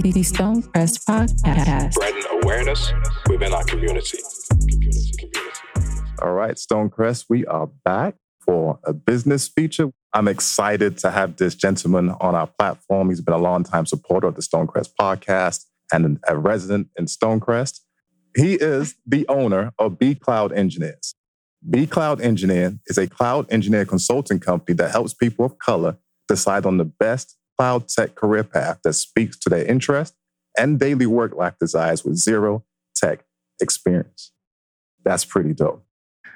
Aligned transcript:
the, 0.00 0.12
the 0.12 0.20
Stonecrest 0.20 1.04
Podcast. 1.04 1.94
Spreading 1.94 2.22
awareness 2.42 2.92
within 3.28 3.52
our 3.52 3.64
community. 3.64 4.18
community, 4.60 5.12
community. 5.18 6.02
All 6.22 6.32
right, 6.32 6.56
Stonecrest, 6.56 7.26
we 7.28 7.46
are 7.46 7.68
back 7.84 8.14
for 8.40 8.78
a 8.84 8.92
business 8.92 9.48
feature. 9.48 9.90
I'm 10.12 10.28
excited 10.28 10.98
to 10.98 11.10
have 11.10 11.36
this 11.36 11.54
gentleman 11.54 12.10
on 12.20 12.34
our 12.34 12.46
platform. 12.46 13.08
He's 13.08 13.20
been 13.20 13.34
a 13.34 13.38
longtime 13.38 13.86
supporter 13.86 14.26
of 14.26 14.34
the 14.34 14.42
Stonecrest 14.42 14.90
podcast 15.00 15.64
and 15.92 16.18
a 16.28 16.36
resident 16.36 16.88
in 16.98 17.06
Stonecrest. 17.06 17.80
He 18.36 18.54
is 18.54 18.94
the 19.06 19.26
owner 19.28 19.72
of 19.78 19.98
B 19.98 20.14
Cloud 20.14 20.52
Engineers. 20.52 21.14
B 21.68 21.86
Cloud 21.86 22.20
Engineer 22.20 22.78
is 22.86 22.98
a 22.98 23.06
cloud 23.06 23.46
engineer 23.50 23.84
consulting 23.84 24.38
company 24.38 24.74
that 24.76 24.90
helps 24.90 25.14
people 25.14 25.44
of 25.44 25.58
color 25.58 25.96
decide 26.28 26.66
on 26.66 26.76
the 26.76 26.84
best 26.84 27.36
cloud 27.56 27.88
tech 27.88 28.14
career 28.14 28.44
path 28.44 28.80
that 28.84 28.94
speaks 28.94 29.38
to 29.38 29.48
their 29.48 29.64
interest 29.64 30.14
and 30.58 30.78
daily 30.78 31.06
work 31.06 31.34
life 31.34 31.54
desires 31.58 32.04
with 32.04 32.16
zero 32.16 32.64
tech 32.94 33.24
experience. 33.60 34.32
That's 35.04 35.24
pretty 35.24 35.54
dope. 35.54 35.84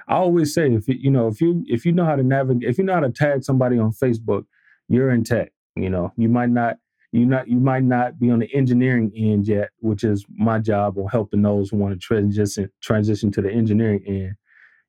I 0.08 0.14
always 0.14 0.52
say 0.52 0.72
if 0.72 0.88
you 0.88 1.10
know 1.10 1.28
if 1.28 1.40
you 1.40 1.64
if 1.68 1.86
you 1.86 1.92
know 1.92 2.04
how 2.04 2.16
to 2.16 2.22
navigate 2.22 2.68
if 2.68 2.78
you 2.78 2.84
know 2.84 2.94
how 2.94 3.00
to 3.00 3.10
tag 3.10 3.44
somebody 3.44 3.78
on 3.78 3.92
Facebook, 3.92 4.44
you're 4.88 5.10
in 5.10 5.24
tech. 5.24 5.52
You 5.76 5.88
know, 5.88 6.12
you 6.16 6.28
might 6.28 6.50
not 6.50 6.78
you 7.12 7.26
not 7.26 7.48
you 7.48 7.58
might 7.58 7.84
not 7.84 8.18
be 8.18 8.30
on 8.30 8.40
the 8.40 8.52
engineering 8.54 9.12
end 9.16 9.46
yet, 9.46 9.70
which 9.78 10.04
is 10.04 10.24
my 10.28 10.58
job 10.58 10.98
on 10.98 11.08
helping 11.08 11.42
those 11.42 11.70
who 11.70 11.76
want 11.76 11.94
to 11.94 11.98
transition 11.98 12.70
transition 12.82 13.30
to 13.32 13.42
the 13.42 13.50
engineering 13.50 14.02
end. 14.06 14.34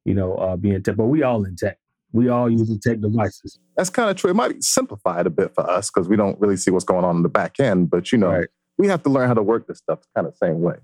You 0.05 0.15
know, 0.15 0.35
uh, 0.35 0.55
being 0.55 0.81
tech, 0.81 0.95
but 0.95 1.05
we 1.05 1.21
all 1.21 1.43
in 1.45 1.55
tech. 1.55 1.77
We 2.13 2.29
all 2.29 2.49
use 2.49 2.67
the 2.67 2.77
tech 2.77 2.99
devices. 2.99 3.59
That's 3.77 3.89
kind 3.89 4.09
of 4.09 4.17
true. 4.17 4.31
It 4.31 4.35
might 4.35 4.63
simplify 4.63 5.21
it 5.21 5.27
a 5.27 5.29
bit 5.29 5.53
for 5.55 5.69
us 5.69 5.89
because 5.89 6.09
we 6.09 6.15
don't 6.15 6.39
really 6.39 6.57
see 6.57 6.71
what's 6.71 6.85
going 6.85 7.05
on 7.05 7.17
in 7.17 7.23
the 7.23 7.29
back 7.29 7.59
end. 7.59 7.89
But 7.89 8.11
you 8.11 8.17
know, 8.17 8.31
right. 8.31 8.47
we 8.77 8.87
have 8.87 9.03
to 9.03 9.09
learn 9.09 9.27
how 9.27 9.33
to 9.33 9.43
work 9.43 9.67
this 9.67 9.77
stuff 9.77 9.99
kind 10.15 10.27
of 10.27 10.35
same 10.35 10.61
way. 10.61 10.75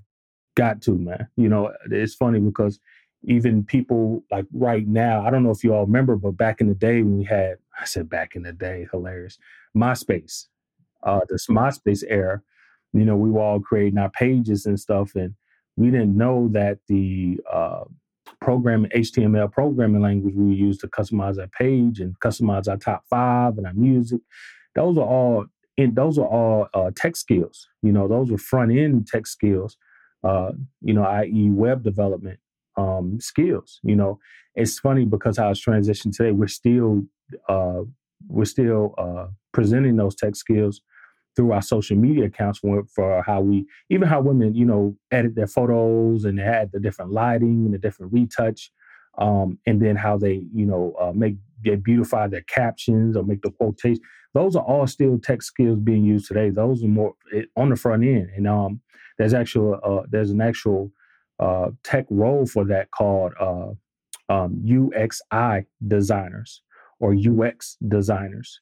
Got 0.55 0.81
to, 0.83 0.97
man. 0.97 1.27
You 1.35 1.49
know, 1.49 1.73
it's 1.91 2.15
funny 2.15 2.39
because 2.39 2.79
even 3.23 3.63
people 3.63 4.23
like 4.31 4.45
right 4.53 4.87
now, 4.87 5.25
I 5.25 5.29
don't 5.29 5.43
know 5.43 5.51
if 5.51 5.63
you 5.63 5.73
all 5.73 5.85
remember, 5.85 6.15
but 6.15 6.31
back 6.31 6.61
in 6.61 6.67
the 6.67 6.75
day 6.75 7.01
when 7.01 7.17
we 7.17 7.25
had, 7.25 7.57
I 7.79 7.85
said 7.85 8.09
back 8.09 8.35
in 8.35 8.43
the 8.43 8.53
day, 8.53 8.87
hilarious, 8.91 9.37
MySpace, 9.75 10.45
uh, 11.03 11.21
this 11.29 11.47
MySpace 11.47 12.03
era, 12.07 12.41
you 12.93 13.05
know, 13.05 13.15
we 13.15 13.29
were 13.29 13.41
all 13.41 13.59
creating 13.59 13.99
our 13.99 14.09
pages 14.09 14.65
and 14.65 14.79
stuff, 14.79 15.15
and 15.15 15.35
we 15.75 15.91
didn't 15.91 16.17
know 16.17 16.47
that 16.53 16.79
the 16.87 17.39
uh, 17.51 17.83
programming 18.41 18.91
HTML 18.91 19.51
programming 19.51 20.01
language 20.01 20.35
we 20.35 20.53
use 20.53 20.77
to 20.79 20.87
customize 20.87 21.39
our 21.39 21.47
page 21.47 21.99
and 21.99 22.19
customize 22.19 22.67
our 22.67 22.77
top 22.77 23.03
five 23.09 23.57
and 23.57 23.67
our 23.67 23.73
music. 23.73 24.21
Those 24.75 24.97
are 24.97 25.05
all 25.05 25.45
in 25.77 25.93
those 25.93 26.17
are 26.17 26.25
all 26.25 26.67
uh, 26.73 26.91
tech 26.95 27.15
skills. 27.15 27.67
You 27.81 27.91
know, 27.91 28.07
those 28.07 28.31
are 28.31 28.37
front 28.37 28.71
end 28.71 29.07
tech 29.07 29.27
skills. 29.27 29.77
Uh, 30.23 30.51
you 30.81 30.93
know, 30.93 31.03
i.e., 31.03 31.49
web 31.51 31.83
development 31.83 32.39
um, 32.75 33.19
skills. 33.19 33.79
You 33.83 33.95
know, 33.95 34.19
it's 34.55 34.79
funny 34.79 35.05
because 35.05 35.37
how 35.37 35.49
it's 35.51 35.63
transitioned 35.63 36.15
today. 36.15 36.31
We're 36.31 36.47
still 36.47 37.03
uh, 37.47 37.81
we're 38.27 38.45
still 38.45 38.95
uh, 38.97 39.27
presenting 39.53 39.95
those 39.95 40.15
tech 40.15 40.35
skills 40.35 40.81
through 41.37 41.53
our 41.53 41.61
social 41.61 41.95
media 41.95 42.25
accounts 42.25 42.59
for, 42.59 42.83
for 42.93 43.23
how 43.23 43.39
we 43.39 43.65
even 43.89 44.07
how 44.07 44.19
women 44.19 44.53
you 44.55 44.65
know 44.65 44.93
edit 45.11 45.35
their 45.35 45.47
photos 45.47 46.25
and 46.25 46.41
add 46.41 46.71
the 46.73 46.79
different 46.79 47.11
lighting 47.11 47.63
and 47.65 47.73
the 47.73 47.77
different 47.77 48.11
retouch 48.11 48.71
um, 49.19 49.57
and 49.65 49.81
then 49.81 49.95
how 49.95 50.17
they 50.17 50.41
you 50.53 50.65
know 50.65 50.93
uh, 50.99 51.11
make 51.13 51.35
they 51.63 51.75
beautify 51.75 52.27
their 52.27 52.41
captions 52.41 53.15
or 53.15 53.23
make 53.23 53.41
the 53.41 53.51
quotation. 53.51 54.01
Those 54.33 54.55
are 54.55 54.63
all 54.63 54.85
still 54.87 55.17
tech 55.19 55.41
skills 55.41 55.79
being 55.79 56.03
used 56.03 56.27
today. 56.27 56.49
Those 56.49 56.83
are 56.83 56.87
more 56.87 57.13
eh, 57.33 57.43
on 57.55 57.69
the 57.69 57.75
front 57.75 58.03
end. 58.03 58.29
And 58.35 58.47
um, 58.47 58.81
there's 59.17 59.33
actual 59.33 59.79
uh, 59.83 60.07
there's 60.09 60.31
an 60.31 60.41
actual 60.41 60.91
uh, 61.39 61.69
tech 61.83 62.05
role 62.09 62.45
for 62.45 62.65
that 62.65 62.91
called 62.91 63.33
uh, 63.39 63.69
um, 64.29 64.61
UXI 64.65 65.65
designers 65.87 66.61
or 66.99 67.13
UX 67.13 67.77
designers 67.87 68.59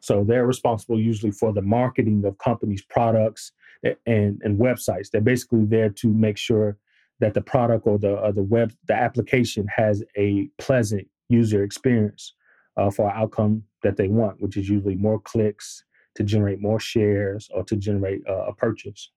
so 0.00 0.24
they're 0.24 0.46
responsible 0.46 1.00
usually 1.00 1.32
for 1.32 1.52
the 1.52 1.62
marketing 1.62 2.24
of 2.24 2.38
companies' 2.38 2.82
products 2.82 3.52
and, 3.82 4.40
and 4.42 4.58
websites. 4.58 5.10
They're 5.10 5.20
basically 5.20 5.64
there 5.64 5.90
to 5.90 6.08
make 6.08 6.36
sure 6.38 6.76
that 7.20 7.34
the 7.34 7.40
product 7.40 7.86
or 7.86 7.98
the 7.98 8.14
or 8.18 8.32
the 8.32 8.42
web 8.42 8.72
the 8.88 8.94
application 8.94 9.66
has 9.74 10.02
a 10.16 10.48
pleasant 10.58 11.06
user 11.28 11.64
experience 11.64 12.34
uh, 12.76 12.90
for 12.90 13.10
outcome 13.10 13.62
that 13.82 13.96
they 13.96 14.08
want, 14.08 14.40
which 14.40 14.56
is 14.56 14.68
usually 14.68 14.96
more 14.96 15.20
clicks 15.20 15.84
to 16.14 16.22
generate 16.22 16.60
more 16.60 16.80
shares 16.80 17.48
or 17.54 17.64
to 17.64 17.76
generate 17.76 18.22
uh, 18.28 18.46
a 18.46 18.54
purchase. 18.54 19.10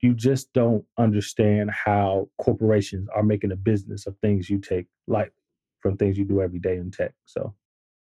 You 0.00 0.14
just 0.14 0.52
don't 0.52 0.84
understand 0.98 1.70
how 1.70 2.28
corporations 2.38 3.08
are 3.14 3.22
making 3.22 3.52
a 3.52 3.56
business 3.56 4.06
of 4.06 4.16
things 4.18 4.50
you 4.50 4.58
take 4.58 4.86
lightly 5.06 5.32
from 5.80 5.96
things 5.96 6.18
you 6.18 6.24
do 6.24 6.42
every 6.42 6.58
day 6.58 6.76
in 6.76 6.90
tech. 6.90 7.12
So 7.24 7.54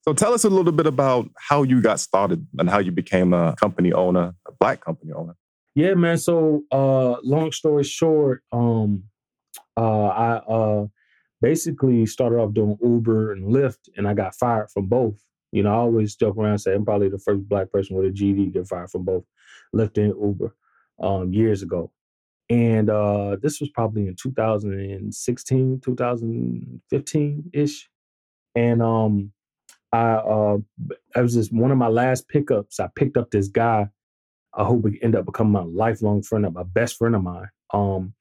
so 0.02 0.12
tell 0.12 0.34
us 0.34 0.44
a 0.44 0.50
little 0.50 0.72
bit 0.72 0.86
about 0.86 1.28
how 1.38 1.62
you 1.62 1.80
got 1.80 2.00
started 2.00 2.44
and 2.58 2.68
how 2.68 2.78
you 2.78 2.90
became 2.90 3.32
a 3.32 3.54
company 3.54 3.92
owner, 3.92 4.34
a 4.48 4.52
black 4.58 4.80
company 4.84 5.12
owner. 5.12 5.36
Yeah, 5.76 5.94
man. 5.94 6.18
So 6.18 6.62
uh 6.72 7.20
long 7.22 7.52
story 7.52 7.84
short, 7.84 8.42
um 8.50 9.04
uh 9.76 10.06
I 10.06 10.32
uh 10.38 10.86
basically 11.40 12.04
started 12.06 12.38
off 12.38 12.52
doing 12.52 12.78
Uber 12.82 13.32
and 13.32 13.52
Lyft 13.52 13.88
and 13.96 14.08
I 14.08 14.14
got 14.14 14.34
fired 14.34 14.70
from 14.70 14.86
both. 14.86 15.22
You 15.52 15.62
know, 15.62 15.70
I 15.70 15.76
always 15.76 16.16
joke 16.16 16.36
around 16.36 16.50
and 16.52 16.60
say 16.60 16.74
I'm 16.74 16.84
probably 16.84 17.08
the 17.08 17.18
first 17.18 17.48
black 17.48 17.70
person 17.70 17.96
with 17.96 18.06
a 18.06 18.10
GD 18.10 18.46
to 18.46 18.50
get 18.50 18.66
fired 18.68 18.90
from 18.90 19.04
both 19.04 19.24
Lyft 19.74 19.98
and 19.98 20.14
Uber 20.20 20.54
um 21.00 21.32
years 21.32 21.62
ago. 21.62 21.92
And 22.50 22.90
uh 22.90 23.36
this 23.40 23.60
was 23.60 23.70
probably 23.70 24.08
in 24.08 24.16
2016, 24.20 25.80
2015 25.84 27.50
ish. 27.54 27.88
And 28.56 28.82
um 28.82 29.32
I 29.92 30.14
uh, 30.14 30.58
was 31.16 31.34
just 31.34 31.52
one 31.52 31.70
of 31.70 31.78
my 31.78 31.88
last 31.88 32.28
pickups. 32.28 32.80
I 32.80 32.88
picked 32.96 33.16
up 33.16 33.30
this 33.30 33.48
guy 33.48 33.88
uh, 34.54 34.64
who 34.64 34.74
would 34.74 34.98
end 35.02 35.16
up 35.16 35.26
becoming 35.26 35.52
my 35.52 35.62
lifelong 35.62 36.22
friend, 36.22 36.46
of 36.46 36.54
my 36.54 36.62
best 36.62 36.96
friend 36.96 37.14
of 37.14 37.22
mine. 37.22 37.48
Um, 37.72 38.14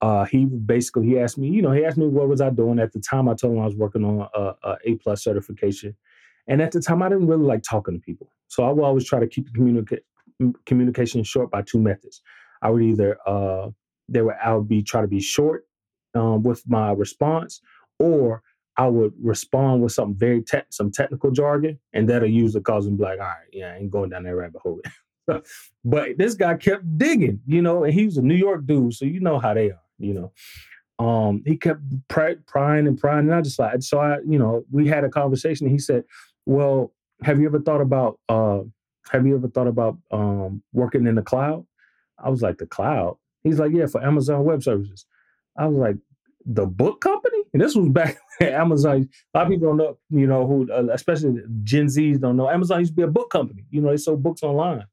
uh, 0.00 0.24
he 0.26 0.44
basically 0.44 1.06
he 1.06 1.18
asked 1.18 1.38
me, 1.38 1.48
you 1.48 1.60
know, 1.62 1.72
he 1.72 1.84
asked 1.84 1.98
me 1.98 2.06
what 2.06 2.28
was 2.28 2.40
I 2.40 2.50
doing 2.50 2.78
at 2.78 2.92
the 2.92 3.00
time. 3.00 3.28
I 3.28 3.34
told 3.34 3.54
him 3.54 3.62
I 3.62 3.66
was 3.66 3.74
working 3.74 4.04
on 4.04 4.28
a, 4.34 4.54
a 4.68 4.76
A 4.84 4.94
plus 4.96 5.24
certification, 5.24 5.96
and 6.46 6.62
at 6.62 6.70
the 6.72 6.80
time 6.80 7.02
I 7.02 7.08
didn't 7.08 7.26
really 7.26 7.44
like 7.44 7.62
talking 7.62 7.94
to 7.94 8.00
people, 8.00 8.32
so 8.46 8.64
I 8.64 8.70
would 8.70 8.84
always 8.84 9.06
try 9.06 9.18
to 9.18 9.26
keep 9.26 9.46
the 9.46 9.58
communica- 9.58 10.54
communication 10.66 11.24
short 11.24 11.50
by 11.50 11.62
two 11.62 11.80
methods. 11.80 12.22
I 12.62 12.70
would 12.70 12.82
either 12.82 13.18
uh, 13.26 13.70
there 14.08 14.24
would 14.24 14.36
I 14.42 14.54
would 14.54 14.68
be 14.68 14.82
try 14.84 15.00
to 15.00 15.08
be 15.08 15.20
short 15.20 15.64
um, 16.14 16.44
with 16.44 16.62
my 16.68 16.92
response, 16.92 17.60
or 17.98 18.42
I 18.78 18.86
would 18.86 19.12
respond 19.20 19.82
with 19.82 19.92
some 19.92 20.14
very 20.14 20.44
some 20.70 20.92
technical 20.92 21.32
jargon, 21.32 21.80
and 21.92 22.08
that'll 22.08 22.28
usually 22.28 22.62
cause 22.62 22.84
them 22.84 22.96
like, 22.96 23.18
all 23.18 23.26
right, 23.26 23.48
yeah, 23.52 23.72
I 23.72 23.76
ain't 23.78 23.90
going 23.90 24.10
down 24.10 24.22
that 24.22 24.36
rabbit 24.36 24.62
hole. 24.62 24.80
but 25.84 26.16
this 26.16 26.34
guy 26.34 26.54
kept 26.54 26.96
digging, 26.96 27.40
you 27.44 27.60
know, 27.60 27.82
and 27.82 27.92
he 27.92 28.06
was 28.06 28.16
a 28.16 28.22
New 28.22 28.36
York 28.36 28.64
dude, 28.66 28.94
so 28.94 29.04
you 29.04 29.18
know 29.18 29.40
how 29.40 29.52
they 29.52 29.70
are, 29.70 29.82
you 29.98 30.14
know. 30.14 30.32
Um, 31.04 31.42
he 31.44 31.56
kept 31.56 31.80
pry- 32.06 32.36
prying 32.46 32.86
and 32.86 32.96
prying, 32.96 33.26
and 33.26 33.34
I 33.34 33.42
just 33.42 33.58
like, 33.58 33.82
so 33.82 33.98
I, 33.98 34.18
you 34.26 34.38
know, 34.38 34.64
we 34.70 34.86
had 34.86 35.04
a 35.04 35.08
conversation. 35.08 35.66
And 35.66 35.74
he 35.74 35.78
said, 35.78 36.04
"Well, 36.46 36.92
have 37.22 37.40
you 37.40 37.46
ever 37.46 37.60
thought 37.60 37.80
about, 37.80 38.20
uh, 38.28 38.60
have 39.10 39.26
you 39.26 39.36
ever 39.36 39.48
thought 39.48 39.66
about 39.66 39.98
um, 40.12 40.62
working 40.72 41.06
in 41.06 41.16
the 41.16 41.22
cloud?" 41.22 41.66
I 42.18 42.30
was 42.30 42.42
like, 42.42 42.58
"The 42.58 42.66
cloud." 42.66 43.16
He's 43.42 43.58
like, 43.58 43.72
"Yeah, 43.72 43.86
for 43.86 44.04
Amazon 44.04 44.44
Web 44.44 44.62
Services." 44.62 45.04
I 45.56 45.66
was 45.66 45.78
like, 45.78 45.96
"The 46.46 46.66
book 46.66 47.00
company?" 47.00 47.37
And 47.52 47.62
this 47.62 47.74
was 47.74 47.88
back 47.88 48.18
Amazon. 48.40 49.08
A 49.34 49.38
lot 49.38 49.46
of 49.46 49.52
people 49.52 49.68
don't 49.68 49.76
know, 49.78 49.98
you 50.10 50.26
know, 50.26 50.46
who, 50.46 50.70
uh, 50.72 50.92
especially 50.92 51.40
Gen 51.62 51.86
Zs 51.86 52.20
don't 52.20 52.36
know. 52.36 52.48
Amazon 52.50 52.80
used 52.80 52.92
to 52.92 52.96
be 52.96 53.02
a 53.02 53.08
book 53.08 53.30
company. 53.30 53.64
You 53.70 53.80
know, 53.80 53.90
they 53.90 53.96
sold 53.96 54.22
books 54.22 54.42
online. 54.42 54.86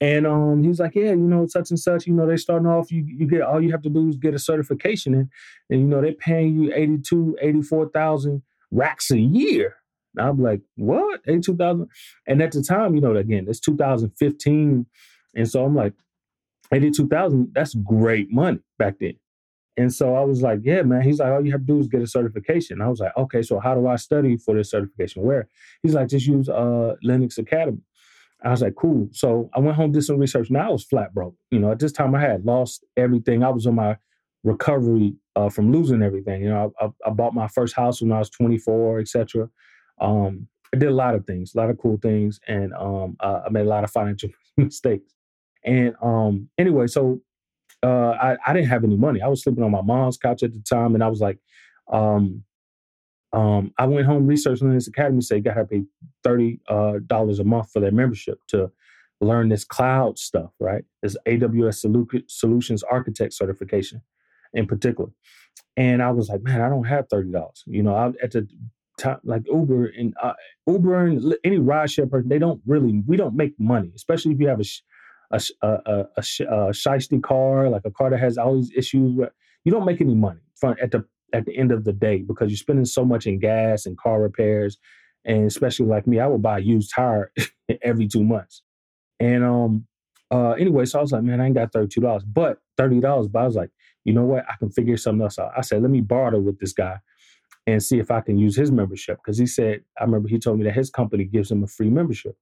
And 0.00 0.26
um, 0.26 0.62
he 0.62 0.68
was 0.68 0.80
like, 0.80 0.94
yeah, 0.94 1.10
you 1.10 1.16
know, 1.16 1.46
such 1.46 1.70
and 1.70 1.78
such. 1.78 2.06
You 2.06 2.12
know, 2.12 2.26
they're 2.26 2.36
starting 2.36 2.68
off. 2.68 2.92
You 2.92 3.02
you 3.06 3.26
get 3.26 3.40
all 3.40 3.62
you 3.62 3.72
have 3.72 3.82
to 3.82 3.88
do 3.88 4.08
is 4.08 4.18
get 4.18 4.34
a 4.34 4.38
certification, 4.38 5.14
and 5.14 5.30
and 5.70 5.80
you 5.80 5.86
know 5.86 6.02
they're 6.02 6.12
paying 6.12 6.54
you 6.60 6.72
82, 6.74 7.38
84,000 7.40 8.42
racks 8.70 9.10
a 9.10 9.18
year. 9.18 9.76
And 10.14 10.28
I'm 10.28 10.42
like, 10.42 10.60
what? 10.76 11.20
82,000? 11.26 11.88
And 12.26 12.42
at 12.42 12.52
the 12.52 12.62
time, 12.62 12.94
you 12.94 13.00
know, 13.00 13.14
again, 13.16 13.46
it's 13.48 13.60
2015. 13.60 14.86
And 15.34 15.48
so 15.48 15.64
I'm 15.64 15.74
like, 15.74 15.94
82,000, 16.72 17.52
that's 17.54 17.74
great 17.74 18.30
money 18.30 18.60
back 18.78 18.98
then. 18.98 19.14
And 19.76 19.92
so 19.92 20.14
I 20.14 20.24
was 20.24 20.42
like, 20.42 20.60
yeah, 20.62 20.82
man. 20.82 21.02
He's 21.02 21.18
like, 21.18 21.30
all 21.30 21.44
you 21.44 21.52
have 21.52 21.60
to 21.60 21.66
do 21.66 21.78
is 21.78 21.86
get 21.86 22.02
a 22.02 22.06
certification. 22.06 22.80
I 22.80 22.88
was 22.88 23.00
like, 23.00 23.16
okay, 23.16 23.42
so 23.42 23.60
how 23.60 23.74
do 23.74 23.86
I 23.86 23.96
study 23.96 24.36
for 24.36 24.54
this 24.54 24.70
certification? 24.70 25.22
Where? 25.22 25.48
He's 25.82 25.94
like, 25.94 26.08
just 26.08 26.26
use 26.26 26.48
uh, 26.48 26.94
Linux 27.04 27.38
Academy. 27.38 27.82
I 28.42 28.50
was 28.50 28.62
like, 28.62 28.74
cool. 28.74 29.08
So 29.12 29.50
I 29.54 29.60
went 29.60 29.76
home, 29.76 29.92
did 29.92 30.02
some 30.02 30.18
research. 30.18 30.50
Now 30.50 30.68
I 30.68 30.72
was 30.72 30.84
flat 30.84 31.14
broke. 31.14 31.34
You 31.50 31.58
know, 31.58 31.72
at 31.72 31.78
this 31.78 31.92
time 31.92 32.14
I 32.14 32.20
had 32.20 32.44
lost 32.44 32.84
everything. 32.96 33.42
I 33.42 33.50
was 33.50 33.66
on 33.66 33.74
my 33.74 33.96
recovery 34.44 35.14
uh, 35.34 35.48
from 35.48 35.72
losing 35.72 36.02
everything. 36.02 36.42
You 36.42 36.50
know, 36.50 36.72
I, 36.80 36.88
I, 37.04 37.10
bought 37.10 37.34
my 37.34 37.48
first 37.48 37.74
house 37.74 38.00
when 38.00 38.12
I 38.12 38.18
was 38.18 38.30
24, 38.30 39.00
etc. 39.00 39.48
Um, 40.00 40.46
I 40.72 40.78
did 40.78 40.88
a 40.88 40.94
lot 40.94 41.14
of 41.14 41.26
things, 41.26 41.54
a 41.54 41.58
lot 41.58 41.70
of 41.70 41.78
cool 41.78 41.98
things, 42.00 42.38
and 42.46 42.72
um, 42.74 43.16
uh, 43.20 43.42
I 43.46 43.50
made 43.50 43.66
a 43.66 43.68
lot 43.68 43.84
of 43.84 43.90
financial 43.90 44.30
mistakes. 44.56 45.12
And 45.64 45.94
um, 46.00 46.48
anyway, 46.58 46.86
so 46.86 47.20
uh, 47.82 48.10
I, 48.20 48.36
I 48.46 48.52
didn't 48.52 48.68
have 48.68 48.84
any 48.84 48.96
money. 48.96 49.22
I 49.22 49.28
was 49.28 49.42
sleeping 49.42 49.64
on 49.64 49.70
my 49.72 49.82
mom's 49.82 50.18
couch 50.18 50.42
at 50.42 50.52
the 50.52 50.60
time, 50.60 50.94
and 50.94 51.04
I 51.04 51.08
was 51.08 51.20
like, 51.20 51.38
um, 51.92 52.44
um, 53.32 53.72
I 53.78 53.86
went 53.86 54.06
home 54.06 54.26
researching 54.26 54.72
this 54.74 54.88
academy. 54.88 55.22
Say, 55.22 55.40
got 55.40 55.54
to 55.54 55.64
pay 55.66 55.84
thirty 56.24 56.60
uh, 56.68 56.94
dollars 57.06 57.40
a 57.40 57.44
month 57.44 57.70
for 57.72 57.80
their 57.80 57.92
membership 57.92 58.40
to 58.48 58.70
learn 59.20 59.50
this 59.50 59.64
cloud 59.64 60.18
stuff, 60.18 60.52
right? 60.60 60.84
This 61.02 61.16
AWS 61.28 61.86
Solu- 61.86 62.24
Solutions 62.28 62.82
Architect 62.84 63.34
certification, 63.34 64.02
in 64.54 64.66
particular. 64.66 65.10
And 65.76 66.02
I 66.02 66.12
was 66.12 66.28
like, 66.30 66.42
man, 66.42 66.62
I 66.62 66.68
don't 66.70 66.86
have 66.86 67.08
thirty 67.10 67.32
dollars. 67.32 67.64
You 67.66 67.82
know, 67.84 67.94
I, 67.94 68.08
at 68.22 68.32
the 68.32 68.48
time, 68.98 69.20
like 69.24 69.44
Uber 69.52 69.86
and 69.86 70.14
uh, 70.22 70.34
Uber 70.66 71.06
and 71.06 71.36
any 71.44 71.58
rideshare 71.58 72.10
person, 72.10 72.28
they 72.30 72.38
don't 72.40 72.62
really. 72.66 73.02
We 73.06 73.16
don't 73.16 73.36
make 73.36 73.54
money, 73.60 73.92
especially 73.96 74.32
if 74.34 74.40
you 74.40 74.48
have 74.48 74.60
a 74.60 74.62
a 74.62 74.66
a, 75.30 75.40
a, 75.62 75.68
a, 75.68 76.04
a 76.18 76.70
shiesty 76.70 77.22
car, 77.22 77.68
like 77.70 77.82
a 77.84 77.90
car 77.90 78.10
that 78.10 78.20
has 78.20 78.38
all 78.38 78.56
these 78.56 78.72
issues. 78.76 79.18
You 79.64 79.72
don't 79.72 79.84
make 79.84 80.00
any 80.00 80.14
money 80.14 80.40
at 80.80 80.90
the 80.92 81.04
at 81.32 81.44
the 81.46 81.56
end 81.56 81.72
of 81.72 81.84
the 81.84 81.92
day 81.92 82.18
because 82.18 82.50
you're 82.50 82.56
spending 82.56 82.84
so 82.84 83.04
much 83.04 83.26
in 83.26 83.38
gas 83.38 83.86
and 83.86 83.98
car 83.98 84.22
repairs, 84.22 84.78
and 85.24 85.46
especially 85.46 85.86
like 85.86 86.06
me, 86.06 86.20
I 86.20 86.26
would 86.26 86.42
buy 86.42 86.58
a 86.58 86.62
used 86.62 86.92
tire 86.94 87.32
every 87.82 88.06
two 88.08 88.24
months. 88.24 88.62
And 89.20 89.44
um, 89.44 89.86
uh, 90.30 90.52
anyway, 90.52 90.84
so 90.86 90.98
I 90.98 91.02
was 91.02 91.12
like, 91.12 91.22
man, 91.22 91.40
I 91.40 91.46
ain't 91.46 91.54
got 91.54 91.72
thirty 91.72 91.88
two 91.88 92.00
dollars, 92.00 92.24
but 92.24 92.58
thirty 92.76 93.00
dollars. 93.00 93.28
But 93.28 93.40
I 93.40 93.46
was 93.46 93.56
like, 93.56 93.70
you 94.04 94.12
know 94.12 94.24
what? 94.24 94.44
I 94.48 94.54
can 94.58 94.70
figure 94.70 94.96
something 94.96 95.22
else 95.22 95.38
out. 95.38 95.52
I 95.56 95.62
said, 95.62 95.82
let 95.82 95.90
me 95.90 96.00
barter 96.00 96.40
with 96.40 96.58
this 96.60 96.72
guy 96.72 96.98
and 97.66 97.82
see 97.82 97.98
if 97.98 98.10
I 98.10 98.22
can 98.22 98.38
use 98.38 98.56
his 98.56 98.72
membership. 98.72 99.18
Because 99.18 99.38
he 99.38 99.46
said, 99.46 99.82
I 100.00 100.04
remember 100.04 100.28
he 100.28 100.38
told 100.38 100.58
me 100.58 100.64
that 100.66 100.74
his 100.74 100.90
company 100.90 101.24
gives 101.24 101.50
him 101.50 101.64
a 101.64 101.66
free 101.68 101.90
membership. 101.90 102.36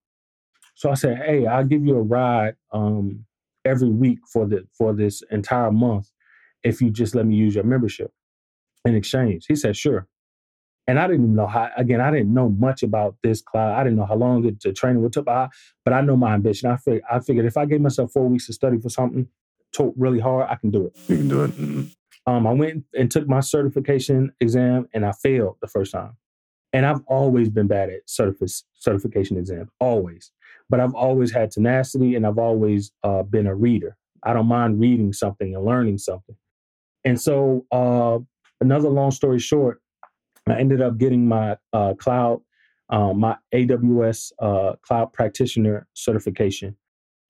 So 0.84 0.90
I 0.90 0.94
said, 0.96 1.16
hey, 1.16 1.46
I'll 1.46 1.64
give 1.64 1.82
you 1.86 1.96
a 1.96 2.02
ride 2.02 2.56
um, 2.70 3.25
every 3.64 3.88
week 3.88 4.19
for 4.31 4.44
the 4.44 4.66
for 4.76 4.92
this 4.92 5.22
entire 5.31 5.72
month 5.72 6.10
if 6.62 6.82
you 6.82 6.90
just 6.90 7.14
let 7.14 7.25
me 7.25 7.36
use 7.36 7.54
your 7.54 7.64
membership 7.64 8.12
in 8.84 8.94
exchange. 8.94 9.46
He 9.48 9.56
said, 9.56 9.78
sure. 9.78 10.06
And 10.86 10.98
I 10.98 11.06
didn't 11.06 11.34
know 11.34 11.46
how, 11.46 11.70
again, 11.78 12.02
I 12.02 12.10
didn't 12.10 12.34
know 12.34 12.50
much 12.50 12.82
about 12.82 13.16
this 13.22 13.40
cloud. 13.40 13.81
I 13.81 13.82
didn't 13.82 13.96
know 13.96 14.04
how 14.04 14.16
long 14.16 14.44
it, 14.44 14.60
the 14.60 14.75
training 14.75 15.00
would 15.00 15.14
take, 15.14 15.25
but 15.25 15.34
I, 15.34 15.48
but 15.86 15.94
I 15.94 16.02
know 16.02 16.16
my 16.16 16.34
ambition. 16.34 16.70
I, 16.70 16.76
fig- 16.76 17.02
I 17.10 17.19
figured 17.20 17.46
if 17.46 17.56
I 17.56 17.64
gave 17.64 17.81
myself 17.81 18.12
four 18.12 18.28
weeks 18.28 18.48
to 18.48 18.52
study 18.52 18.78
for 18.78 18.90
something, 18.90 19.26
to 19.72 19.94
really 19.96 20.20
hard, 20.20 20.50
I 20.50 20.56
can 20.56 20.70
do 20.70 20.88
it. 20.88 20.98
You 21.08 21.16
can 21.16 21.28
do 21.28 21.44
it. 21.44 21.52
Mm-hmm. 21.52 22.31
Um, 22.31 22.46
I 22.46 22.52
went 22.52 22.84
and 22.92 23.10
took 23.10 23.26
my 23.26 23.40
certification 23.40 24.34
exam 24.38 24.86
and 24.92 25.06
I 25.06 25.12
failed 25.12 25.56
the 25.62 25.66
first 25.66 25.92
time. 25.92 26.19
And 26.75 26.84
I've 26.84 27.00
always 27.06 27.48
been 27.48 27.69
bad 27.69 27.88
at 27.88 28.06
certifi- 28.06 28.64
certification 28.75 29.38
exams, 29.38 29.70
always. 29.81 30.31
But 30.70 30.81
I've 30.81 30.94
always 30.94 31.32
had 31.32 31.50
tenacity 31.50 32.14
and 32.14 32.26
I've 32.26 32.38
always 32.38 32.90
uh, 33.02 33.22
been 33.22 33.46
a 33.46 33.55
reader. 33.55 33.96
I 34.22 34.32
don't 34.32 34.46
mind 34.46 34.81
reading 34.81 35.12
something 35.12 35.55
and 35.55 35.64
learning 35.64 35.99
something. 35.99 36.37
And 37.05 37.20
so, 37.20 37.66
uh, 37.70 38.19
another 38.61 38.88
long 38.88 39.11
story 39.11 39.38
short, 39.38 39.82
I 40.49 40.58
ended 40.58 40.81
up 40.81 40.96
getting 40.96 41.28
my 41.28 41.58
uh, 41.72 41.94
cloud, 41.94 42.40
um, 42.88 43.20
my 43.20 43.37
AWS 43.55 44.32
uh, 44.38 44.76
cloud 44.82 45.12
practitioner 45.12 45.87
certification 45.93 46.76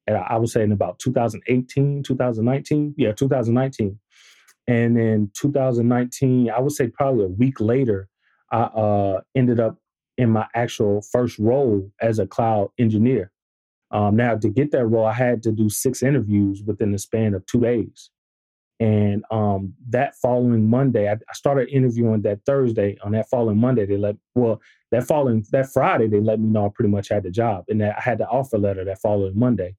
and 0.06 0.16
I 0.16 0.36
would 0.36 0.50
say 0.50 0.62
in 0.62 0.72
about 0.72 0.98
2018, 0.98 2.02
2019. 2.02 2.94
Yeah, 2.96 3.12
2019. 3.12 3.98
And 4.66 4.96
then 4.96 5.30
2019, 5.34 6.50
I 6.50 6.60
would 6.60 6.72
say 6.72 6.88
probably 6.88 7.24
a 7.24 7.28
week 7.28 7.60
later, 7.60 8.08
I 8.50 8.62
uh, 8.62 9.20
ended 9.34 9.60
up 9.60 9.78
in 10.16 10.30
my 10.30 10.46
actual 10.54 11.02
first 11.02 11.38
role 11.38 11.90
as 12.00 12.18
a 12.18 12.26
cloud 12.26 12.70
engineer. 12.78 13.30
Um, 13.90 14.16
now, 14.16 14.36
to 14.36 14.48
get 14.48 14.72
that 14.72 14.86
role, 14.86 15.06
I 15.06 15.12
had 15.12 15.42
to 15.44 15.52
do 15.52 15.68
six 15.68 16.02
interviews 16.02 16.62
within 16.66 16.92
the 16.92 16.98
span 16.98 17.34
of 17.34 17.46
two 17.46 17.60
days. 17.60 18.10
And 18.80 19.24
um, 19.30 19.74
that 19.90 20.16
following 20.16 20.68
Monday, 20.68 21.08
I, 21.08 21.12
I, 21.12 21.32
started 21.32 21.68
interviewing 21.68 22.22
that 22.22 22.40
Thursday. 22.44 22.98
On 23.04 23.12
that 23.12 23.28
following 23.28 23.58
Monday, 23.58 23.86
they 23.86 23.96
let 23.96 24.16
well 24.34 24.60
that 24.90 25.06
following 25.06 25.46
that 25.52 25.72
Friday 25.72 26.08
they 26.08 26.20
let 26.20 26.40
me 26.40 26.48
know 26.48 26.66
I 26.66 26.70
pretty 26.74 26.90
much 26.90 27.08
had 27.08 27.22
the 27.22 27.30
job, 27.30 27.64
and 27.68 27.80
that 27.80 27.96
I 27.96 28.00
had 28.00 28.18
the 28.18 28.26
offer 28.26 28.58
letter 28.58 28.84
that 28.84 29.00
following 29.00 29.38
Monday. 29.38 29.76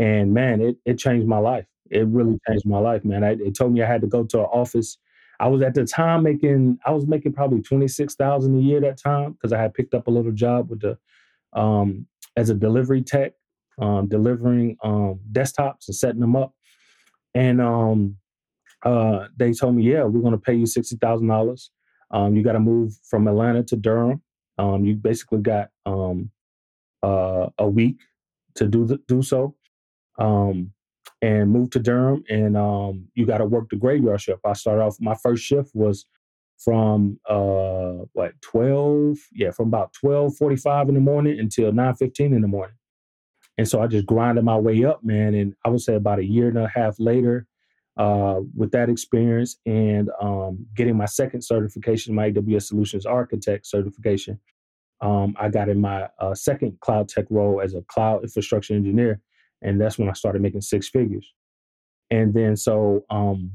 And 0.00 0.34
man, 0.34 0.60
it, 0.60 0.76
it 0.84 0.98
changed 0.98 1.28
my 1.28 1.38
life. 1.38 1.66
It 1.88 2.06
really 2.08 2.38
changed 2.48 2.66
my 2.66 2.78
life, 2.78 3.04
man. 3.04 3.22
I, 3.22 3.32
it 3.34 3.54
told 3.56 3.72
me 3.72 3.82
I 3.82 3.86
had 3.86 4.00
to 4.00 4.08
go 4.08 4.24
to 4.24 4.40
an 4.40 4.46
office. 4.46 4.98
I 5.40 5.48
was 5.48 5.62
at 5.62 5.74
the 5.74 5.84
time 5.84 6.22
making, 6.22 6.78
I 6.86 6.92
was 6.92 7.06
making 7.06 7.32
probably 7.32 7.62
26,000 7.62 8.58
a 8.58 8.62
year 8.62 8.80
that 8.80 9.00
time 9.00 9.32
because 9.32 9.52
I 9.52 9.60
had 9.60 9.74
picked 9.74 9.94
up 9.94 10.06
a 10.06 10.10
little 10.10 10.32
job 10.32 10.70
with 10.70 10.80
the, 10.80 10.98
um, 11.52 12.06
as 12.36 12.50
a 12.50 12.54
delivery 12.54 13.02
tech, 13.02 13.32
um, 13.80 14.08
delivering 14.08 14.76
um, 14.82 15.20
desktops 15.32 15.88
and 15.88 15.96
setting 15.96 16.20
them 16.20 16.36
up. 16.36 16.54
And 17.34 17.60
um, 17.60 18.16
uh, 18.84 19.28
they 19.36 19.52
told 19.52 19.76
me, 19.76 19.84
yeah, 19.84 20.04
we're 20.04 20.22
going 20.22 20.32
to 20.32 20.38
pay 20.38 20.54
you 20.54 20.64
$60,000. 20.64 21.68
Um, 22.10 22.36
you 22.36 22.42
got 22.42 22.52
to 22.52 22.60
move 22.60 22.94
from 23.08 23.28
Atlanta 23.28 23.62
to 23.64 23.76
Durham. 23.76 24.22
Um, 24.58 24.84
you 24.84 24.94
basically 24.94 25.40
got 25.40 25.68
um, 25.84 26.30
uh, 27.02 27.48
a 27.58 27.68
week 27.68 27.98
to 28.54 28.66
do 28.66 28.86
the, 28.86 28.98
do 29.06 29.22
so 29.22 29.54
um, 30.18 30.72
and 31.22 31.50
moved 31.50 31.72
to 31.72 31.78
Durham. 31.78 32.24
And 32.28 32.56
um, 32.56 33.08
you 33.14 33.26
got 33.26 33.38
to 33.38 33.46
work 33.46 33.70
the 33.70 33.76
graveyard 33.76 34.20
shift. 34.20 34.40
I 34.44 34.52
started 34.52 34.82
off. 34.82 34.96
My 35.00 35.14
first 35.14 35.44
shift 35.44 35.70
was 35.74 36.06
from 36.58 37.18
uh, 37.28 38.04
what 38.12 38.32
twelve? 38.40 39.18
Yeah, 39.32 39.50
from 39.50 39.68
about 39.68 39.92
twelve 39.92 40.36
forty-five 40.36 40.88
in 40.88 40.94
the 40.94 41.00
morning 41.00 41.38
until 41.38 41.72
nine 41.72 41.94
fifteen 41.94 42.32
in 42.32 42.42
the 42.42 42.48
morning. 42.48 42.76
And 43.58 43.68
so 43.68 43.80
I 43.80 43.86
just 43.86 44.06
grinded 44.06 44.44
my 44.44 44.58
way 44.58 44.84
up, 44.84 45.02
man. 45.02 45.34
And 45.34 45.54
I 45.64 45.70
would 45.70 45.80
say 45.80 45.94
about 45.94 46.18
a 46.18 46.24
year 46.24 46.48
and 46.48 46.58
a 46.58 46.68
half 46.68 46.96
later, 46.98 47.46
uh, 47.96 48.40
with 48.54 48.70
that 48.72 48.90
experience 48.90 49.56
and 49.64 50.10
um, 50.20 50.66
getting 50.74 50.96
my 50.96 51.06
second 51.06 51.42
certification, 51.42 52.14
my 52.14 52.30
AWS 52.30 52.64
Solutions 52.64 53.06
Architect 53.06 53.66
certification, 53.66 54.38
um, 55.00 55.34
I 55.38 55.48
got 55.48 55.70
in 55.70 55.80
my 55.80 56.08
uh, 56.20 56.34
second 56.34 56.78
cloud 56.80 57.08
tech 57.08 57.26
role 57.30 57.62
as 57.62 57.74
a 57.74 57.82
cloud 57.82 58.22
infrastructure 58.22 58.74
engineer 58.74 59.20
and 59.62 59.80
that's 59.80 59.98
when 59.98 60.08
I 60.08 60.12
started 60.12 60.42
making 60.42 60.60
six 60.60 60.88
figures. 60.88 61.32
And 62.10 62.34
then 62.34 62.56
so 62.56 63.04
um 63.10 63.52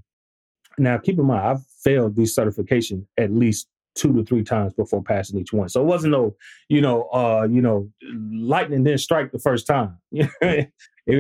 now 0.78 0.98
keep 0.98 1.20
in 1.20 1.26
mind 1.26 1.46
I've 1.46 1.66
failed 1.84 2.16
these 2.16 2.36
certifications 2.36 3.06
at 3.18 3.32
least 3.32 3.68
two 3.96 4.14
to 4.14 4.24
three 4.24 4.44
times 4.44 4.74
before 4.74 5.04
passing 5.04 5.40
each 5.40 5.54
one. 5.54 5.70
So 5.70 5.82
it 5.82 5.86
wasn't 5.86 6.12
no, 6.12 6.36
you 6.70 6.82
know, 6.82 7.04
uh, 7.14 7.48
you 7.50 7.62
know, 7.62 7.90
lightning 8.32 8.84
didn't 8.84 9.02
strike 9.02 9.32
the 9.32 9.40
first 9.40 9.68
time. 9.68 9.98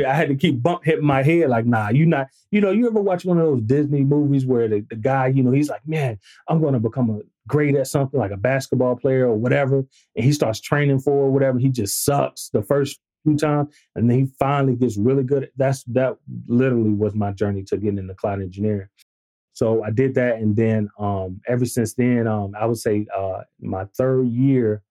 I 0.07 0.13
had 0.13 0.30
to 0.30 0.36
keep 0.36 0.62
bump 0.62 0.83
hitting 0.83 1.06
my 1.06 1.23
head 1.23 1.50
like, 1.50 1.66
nah, 1.66 1.90
you 1.90 2.06
not, 2.06 2.28
you 2.52 2.61
know, 2.61 2.71
you 2.71 2.88
ever 2.88 3.02
watch 3.02 3.26
one 3.26 3.38
of 3.38 3.45
those 3.45 3.61
Disney 3.64 4.04
movies 4.04 4.45
where 4.45 4.68
the, 4.68 4.85
the 4.90 4.95
guy, 4.95 5.28
you 5.28 5.44
know, 5.44 5.52
he's 5.52 5.69
like, 5.69 5.85
man, 5.88 6.19
I'm 6.47 6.61
gonna 6.61 6.80
become 6.80 7.09
a 7.09 7.19
great 7.47 7.76
at 7.76 7.88
something 7.88 8.19
like 8.19 8.31
a 8.31 8.38
basketball 8.38 8.95
player 8.95 9.28
or 9.28 9.35
whatever, 9.35 9.83
and 10.16 10.26
he 10.26 10.31
starts 10.31 10.61
training 10.61 11.00
for 11.00 11.30
whatever, 11.30 11.59
he 11.59 11.69
just 11.69 12.06
sucks 12.06 12.50
the 12.50 12.61
first 12.61 13.00
few 13.23 13.37
times, 13.37 13.73
and 13.95 14.09
then 14.09 14.19
he 14.19 14.25
finally 14.40 14.75
gets 14.75 14.97
really 14.97 15.23
good. 15.23 15.49
That's 15.56 15.83
that 15.85 16.18
literally 16.47 16.92
was 16.92 17.13
my 17.13 17.31
journey 17.31 17.63
to 17.63 17.78
getting 17.78 17.99
into 17.99 18.13
cloud 18.16 18.42
engineering. 18.42 18.87
So 19.54 19.83
I 19.83 19.92
did 19.92 20.16
that, 20.16 20.37
and 20.37 20.56
then 20.56 20.90
um, 20.97 21.42
ever 21.47 21.66
since 21.66 21.94
then, 21.94 22.28
um, 22.28 22.54
I 22.59 22.66
would 22.66 22.78
say 22.78 23.06
uh, 23.16 23.42
my 23.59 23.85
third 23.97 24.28
year, 24.28 24.81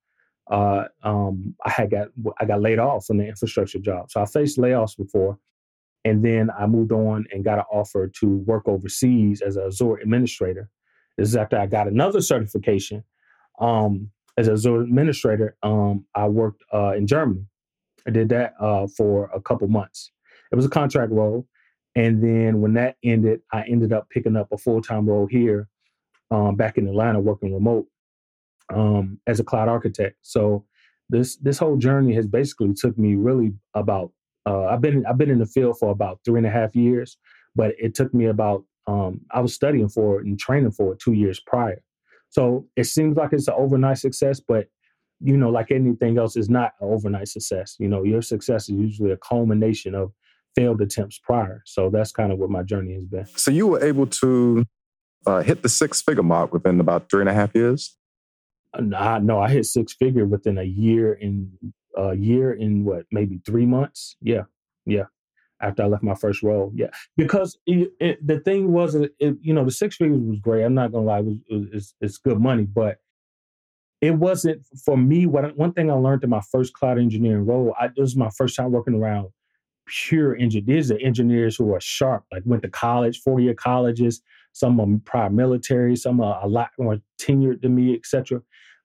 uh, 0.50 0.84
um, 1.02 1.54
I 1.64 1.70
had 1.70 1.90
got 1.90 2.08
I 2.40 2.44
got 2.44 2.60
laid 2.60 2.78
off 2.78 3.06
from 3.06 3.18
the 3.18 3.26
infrastructure 3.26 3.78
job. 3.78 4.10
So 4.10 4.20
I 4.20 4.26
faced 4.26 4.58
layoffs 4.58 4.96
before, 4.96 5.38
and 6.04 6.24
then 6.24 6.50
I 6.56 6.66
moved 6.66 6.92
on 6.92 7.26
and 7.32 7.44
got 7.44 7.58
an 7.58 7.64
offer 7.72 8.08
to 8.20 8.36
work 8.38 8.68
overseas 8.68 9.40
as 9.40 9.56
a 9.56 9.66
Azure 9.66 9.96
administrator. 9.96 10.68
This 11.16 11.28
is 11.28 11.36
after 11.36 11.58
I 11.58 11.66
got 11.66 11.88
another 11.88 12.20
certification 12.20 13.02
um, 13.60 14.10
as 14.36 14.48
a 14.48 14.52
Azure 14.52 14.82
administrator. 14.82 15.56
Um, 15.62 16.04
I 16.14 16.28
worked 16.28 16.62
uh, 16.72 16.92
in 16.96 17.06
Germany 17.06 17.46
I 18.06 18.10
did 18.10 18.28
that 18.30 18.54
uh, 18.60 18.86
for 18.96 19.30
a 19.34 19.40
couple 19.40 19.68
months. 19.68 20.10
It 20.52 20.56
was 20.56 20.66
a 20.66 20.70
contract 20.70 21.12
role. 21.12 21.46
And 21.96 22.22
then 22.22 22.60
when 22.60 22.74
that 22.74 22.96
ended, 23.02 23.40
I 23.52 23.62
ended 23.62 23.92
up 23.92 24.08
picking 24.10 24.36
up 24.36 24.48
a 24.52 24.58
full 24.58 24.80
time 24.80 25.08
role 25.08 25.26
here 25.26 25.68
um, 26.30 26.56
back 26.56 26.78
in 26.78 26.86
Atlanta, 26.86 27.20
working 27.20 27.52
remote 27.52 27.86
um, 28.72 29.18
as 29.26 29.40
a 29.40 29.44
cloud 29.44 29.68
architect. 29.68 30.16
So 30.22 30.64
this 31.08 31.36
this 31.36 31.58
whole 31.58 31.76
journey 31.76 32.14
has 32.14 32.26
basically 32.26 32.72
took 32.74 32.96
me 32.96 33.16
really 33.16 33.52
about 33.74 34.12
uh, 34.46 34.66
I've 34.66 34.80
been 34.80 35.04
I've 35.06 35.18
been 35.18 35.30
in 35.30 35.40
the 35.40 35.46
field 35.46 35.78
for 35.78 35.90
about 35.90 36.20
three 36.24 36.38
and 36.38 36.46
a 36.46 36.50
half 36.50 36.76
years, 36.76 37.18
but 37.56 37.74
it 37.78 37.94
took 37.94 38.14
me 38.14 38.26
about 38.26 38.64
um, 38.86 39.20
I 39.32 39.40
was 39.40 39.54
studying 39.54 39.88
for 39.88 40.20
it 40.20 40.26
and 40.26 40.38
training 40.38 40.70
for 40.70 40.92
it 40.92 41.00
two 41.00 41.12
years 41.12 41.40
prior. 41.40 41.82
So 42.28 42.66
it 42.76 42.84
seems 42.84 43.16
like 43.16 43.32
it's 43.32 43.48
an 43.48 43.54
overnight 43.56 43.98
success, 43.98 44.40
but 44.40 44.68
you 45.20 45.36
know, 45.36 45.50
like 45.50 45.70
anything 45.70 46.18
else, 46.18 46.36
is 46.36 46.48
not 46.48 46.72
an 46.80 46.88
overnight 46.88 47.28
success. 47.28 47.76
You 47.78 47.88
know, 47.88 48.02
your 48.02 48.22
success 48.22 48.68
is 48.68 48.76
usually 48.76 49.10
a 49.10 49.16
culmination 49.16 49.94
of 49.94 50.12
failed 50.54 50.80
attempts 50.80 51.18
prior. 51.18 51.62
So 51.66 51.90
that's 51.90 52.12
kind 52.12 52.32
of 52.32 52.38
what 52.38 52.50
my 52.50 52.62
journey 52.62 52.94
has 52.94 53.04
been. 53.04 53.26
So 53.36 53.50
you 53.50 53.66
were 53.66 53.84
able 53.84 54.06
to 54.06 54.66
uh, 55.26 55.42
hit 55.42 55.62
the 55.62 55.68
six 55.68 56.02
figure 56.02 56.22
mark 56.22 56.52
within 56.52 56.80
about 56.80 57.10
three 57.10 57.20
and 57.20 57.28
a 57.28 57.34
half 57.34 57.54
years. 57.54 57.96
Uh, 58.72 59.18
no, 59.22 59.38
I 59.40 59.50
hit 59.50 59.66
six 59.66 59.92
figure 59.94 60.26
within 60.26 60.56
a 60.58 60.64
year 60.64 61.12
in 61.12 61.52
a 61.96 62.14
year 62.14 62.52
in 62.52 62.84
what 62.84 63.04
maybe 63.12 63.40
three 63.44 63.66
months. 63.66 64.16
Yeah, 64.22 64.44
yeah. 64.86 65.04
after 65.60 65.82
I 65.82 65.86
left 65.86 66.02
my 66.02 66.14
first 66.14 66.42
role. 66.42 66.72
Yeah, 66.74 66.90
because 67.16 67.58
it, 67.66 67.92
it, 68.00 68.26
the 68.26 68.40
thing 68.40 68.72
was, 68.72 68.94
it, 68.94 69.12
you 69.18 69.52
know, 69.52 69.64
the 69.64 69.70
six 69.70 69.96
figures 69.96 70.20
was 70.20 70.40
great. 70.40 70.64
I'm 70.64 70.74
not 70.74 70.92
gonna 70.92 71.04
lie, 71.04 71.18
it 71.18 71.24
was, 71.26 71.38
it's, 71.72 71.94
it's 72.00 72.18
good 72.18 72.40
money, 72.40 72.64
but 72.64 72.98
it 74.00 74.12
wasn't 74.12 74.64
for 74.84 74.96
me. 74.96 75.26
What 75.26 75.56
one 75.56 75.72
thing 75.72 75.90
I 75.90 75.94
learned 75.94 76.24
in 76.24 76.30
my 76.30 76.40
first 76.50 76.72
cloud 76.72 76.98
engineering 76.98 77.46
role, 77.46 77.74
I, 77.78 77.88
this 77.88 77.98
was 77.98 78.16
my 78.16 78.30
first 78.30 78.56
time 78.56 78.72
working 78.72 78.94
around 78.94 79.28
pure 79.86 80.36
engineers. 80.36 80.88
These 80.88 80.90
are 80.92 80.98
engineers 80.98 81.56
who 81.56 81.74
are 81.74 81.80
sharp, 81.80 82.24
like 82.32 82.42
went 82.46 82.62
to 82.62 82.68
college, 82.68 83.20
four 83.20 83.40
year 83.40 83.54
colleges. 83.54 84.22
Some 84.52 84.80
are 84.80 84.86
prior 85.04 85.30
military, 85.30 85.96
some 85.96 86.20
are 86.20 86.42
a 86.42 86.48
lot 86.48 86.70
more 86.78 86.98
tenured 87.20 87.62
than 87.62 87.74
me, 87.74 87.94
etc. 87.94 88.40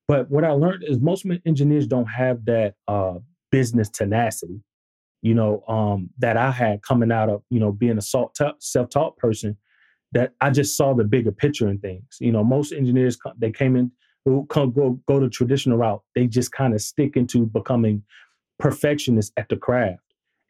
But 0.08 0.30
what 0.30 0.44
I 0.44 0.52
learned 0.52 0.84
is 0.86 1.00
most 1.00 1.26
engineers 1.46 1.88
don't 1.88 2.06
have 2.06 2.46
that 2.46 2.76
uh, 2.88 3.16
business 3.52 3.90
tenacity, 3.90 4.62
you 5.22 5.34
know, 5.34 5.64
um, 5.68 6.10
that 6.20 6.38
I 6.38 6.52
had 6.52 6.84
coming 6.84 7.12
out 7.12 7.30
of, 7.30 7.42
you 7.50 7.60
know, 7.60 7.72
being 7.72 7.98
a 7.98 8.02
self-taught 8.02 9.18
person. 9.18 9.58
That 10.12 10.34
I 10.40 10.50
just 10.50 10.78
saw 10.78 10.94
the 10.94 11.04
bigger 11.04 11.32
picture 11.32 11.68
in 11.68 11.80
things. 11.80 12.06
You 12.20 12.32
know, 12.32 12.44
most 12.44 12.72
engineers 12.72 13.18
they 13.38 13.52
came 13.52 13.76
in 13.76 13.92
who 14.26 14.46
come 14.48 14.72
go 14.72 15.00
go 15.08 15.20
the 15.20 15.30
traditional 15.30 15.78
route. 15.78 16.02
They 16.16 16.28
just 16.28 16.52
kind 16.52 16.74
of 16.74 16.82
stick 16.82 17.16
into 17.16 17.46
becoming 17.46 18.04
perfectionists 18.60 19.32
at 19.38 19.50
the 19.50 19.56
craft. 19.56 20.02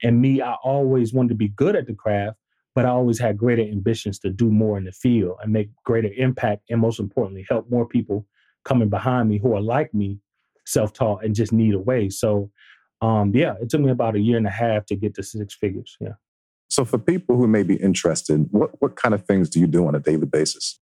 And 0.04 0.22
me, 0.22 0.42
I 0.42 0.54
always 0.64 1.14
wanted 1.14 1.30
to 1.30 1.36
be 1.36 1.50
good 1.50 1.76
at 1.76 1.88
the 1.88 1.94
craft, 1.94 2.38
but 2.74 2.86
I 2.86 2.90
always 2.90 3.20
had 3.20 3.38
greater 3.38 3.62
ambitions 3.62 4.20
to 4.20 4.30
do 4.30 4.50
more 4.50 4.78
in 4.78 4.86
the 4.86 4.92
field 4.92 5.38
and 5.42 5.54
make 5.54 5.70
greater 5.84 6.12
impact, 6.18 6.64
and 6.70 6.82
most 6.82 7.00
importantly, 7.00 7.46
help 7.50 7.70
more 7.70 7.88
people 7.88 8.26
coming 8.64 8.90
behind 8.90 9.30
me 9.30 9.38
who 9.38 9.54
are 9.54 9.62
like 9.62 9.94
me, 9.94 10.20
self-taught 10.66 11.24
and 11.24 11.36
just 11.36 11.54
need 11.54 11.74
a 11.74 11.80
way. 11.80 12.10
So 12.10 12.52
um, 13.02 13.32
yeah, 13.36 13.56
it 13.62 13.70
took 13.70 13.82
me 13.82 13.92
about 13.92 14.16
a 14.16 14.20
year 14.20 14.38
and 14.38 14.48
a 14.48 14.52
half 14.52 14.86
to 14.88 14.96
get 14.96 15.14
to 15.16 15.24
six 15.24 15.54
figures. 15.54 15.96
Yeah. 16.00 16.14
So 16.70 16.84
for 16.84 16.98
people 16.98 17.38
who 17.38 17.48
may 17.48 17.64
be 17.64 17.76
interested, 17.76 18.48
what 18.52 18.72
what 18.82 18.96
kind 18.96 19.14
of 19.14 19.26
things 19.26 19.50
do 19.50 19.60
you 19.60 19.68
do 19.68 19.88
on 19.88 19.96
a 19.96 20.00
daily 20.00 20.26
basis? 20.26 20.80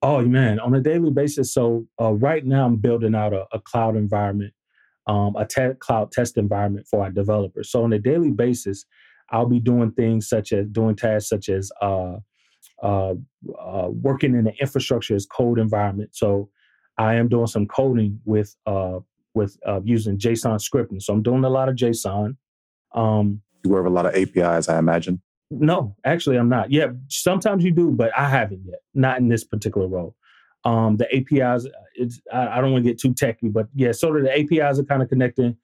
Oh 0.00 0.22
man, 0.22 0.60
on 0.60 0.74
a 0.74 0.80
daily 0.80 1.10
basis. 1.10 1.52
So 1.52 1.86
uh, 2.00 2.12
right 2.12 2.44
now, 2.44 2.66
I'm 2.66 2.76
building 2.76 3.14
out 3.14 3.32
a, 3.32 3.46
a 3.52 3.60
cloud 3.60 3.96
environment, 3.96 4.54
um, 5.06 5.34
a 5.36 5.44
te- 5.44 5.74
cloud 5.80 6.12
test 6.12 6.36
environment 6.36 6.86
for 6.88 7.02
our 7.02 7.10
developers. 7.10 7.70
So 7.70 7.82
on 7.82 7.92
a 7.92 7.98
daily 7.98 8.30
basis, 8.30 8.84
I'll 9.30 9.46
be 9.46 9.58
doing 9.58 9.90
things 9.92 10.28
such 10.28 10.52
as 10.52 10.66
doing 10.68 10.94
tasks 10.94 11.28
such 11.28 11.48
as 11.48 11.70
uh, 11.82 12.16
uh, 12.82 13.14
uh 13.60 13.88
working 13.88 14.34
in 14.34 14.44
the 14.44 14.54
infrastructure 14.60 15.16
as 15.16 15.26
code 15.26 15.58
environment. 15.58 16.10
So 16.14 16.48
I 16.96 17.14
am 17.14 17.28
doing 17.28 17.48
some 17.48 17.66
coding 17.66 18.20
with 18.24 18.54
uh, 18.66 19.00
with 19.34 19.56
uh, 19.66 19.80
using 19.84 20.18
JSON 20.18 20.60
scripting. 20.60 21.02
So 21.02 21.12
I'm 21.12 21.22
doing 21.22 21.44
a 21.44 21.50
lot 21.50 21.68
of 21.68 21.74
JSON. 21.74 22.36
Um, 22.94 23.42
you 23.64 23.70
work 23.70 23.84
with 23.84 23.92
a 23.92 23.94
lot 23.94 24.06
of 24.06 24.14
APIs, 24.14 24.68
I 24.68 24.78
imagine. 24.78 25.20
No, 25.50 25.96
actually, 26.04 26.36
I'm 26.36 26.48
not. 26.48 26.70
Yeah, 26.70 26.88
sometimes 27.08 27.64
you 27.64 27.70
do, 27.70 27.90
but 27.90 28.16
I 28.16 28.28
haven't 28.28 28.62
yet. 28.64 28.80
Not 28.94 29.18
in 29.18 29.28
this 29.28 29.44
particular 29.44 29.86
role. 29.88 30.14
Um, 30.64 30.96
the 30.98 31.06
APIs, 31.14 31.66
it's, 31.94 32.20
I, 32.32 32.58
I 32.58 32.60
don't 32.60 32.72
want 32.72 32.84
to 32.84 32.90
get 32.90 33.00
too 33.00 33.14
techy, 33.14 33.48
but 33.48 33.68
yeah, 33.74 33.92
sort 33.92 34.18
of 34.18 34.24
the 34.24 34.38
APIs 34.38 34.78
are 34.78 34.84
kind 34.84 35.02
of 35.02 35.08
connecting 35.08 35.56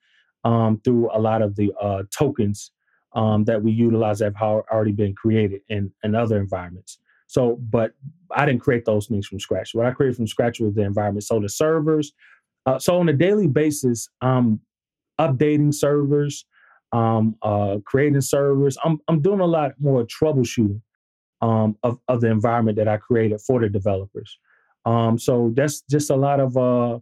um, 0.43 0.81
through 0.83 1.09
a 1.13 1.19
lot 1.19 1.41
of 1.41 1.55
the 1.55 1.71
uh, 1.79 2.03
tokens 2.09 2.71
um, 3.13 3.43
that 3.45 3.61
we 3.61 3.71
utilize 3.71 4.19
that 4.19 4.35
have 4.35 4.63
already 4.71 4.91
been 4.91 5.13
created 5.13 5.61
in, 5.69 5.91
in 6.03 6.15
other 6.15 6.37
environments. 6.37 6.97
So, 7.27 7.57
but 7.69 7.93
I 8.31 8.45
didn't 8.45 8.61
create 8.61 8.85
those 8.85 9.07
things 9.07 9.27
from 9.27 9.39
scratch. 9.39 9.73
What 9.73 9.85
I 9.85 9.91
created 9.91 10.15
from 10.15 10.27
scratch 10.27 10.59
was 10.59 10.73
the 10.73 10.81
environment. 10.83 11.23
So 11.23 11.39
the 11.39 11.49
servers. 11.49 12.13
Uh, 12.65 12.79
so 12.79 12.99
on 12.99 13.09
a 13.09 13.13
daily 13.13 13.47
basis, 13.47 14.09
I'm 14.21 14.59
updating 15.19 15.73
servers, 15.73 16.45
um, 16.95 17.35
uh, 17.41 17.77
creating 17.85 18.21
servers. 18.21 18.77
I'm 18.83 18.99
I'm 19.07 19.21
doing 19.21 19.41
a 19.41 19.45
lot 19.45 19.73
more 19.79 20.05
troubleshooting 20.05 20.81
um, 21.41 21.77
of 21.83 21.99
of 22.07 22.21
the 22.21 22.31
environment 22.31 22.77
that 22.77 22.87
I 22.87 22.97
created 22.97 23.41
for 23.41 23.59
the 23.59 23.69
developers. 23.69 24.37
Um, 24.85 25.17
so 25.17 25.51
that's 25.55 25.81
just 25.89 26.09
a 26.09 26.15
lot 26.15 26.39
of 26.39 26.55
uh, 26.55 26.99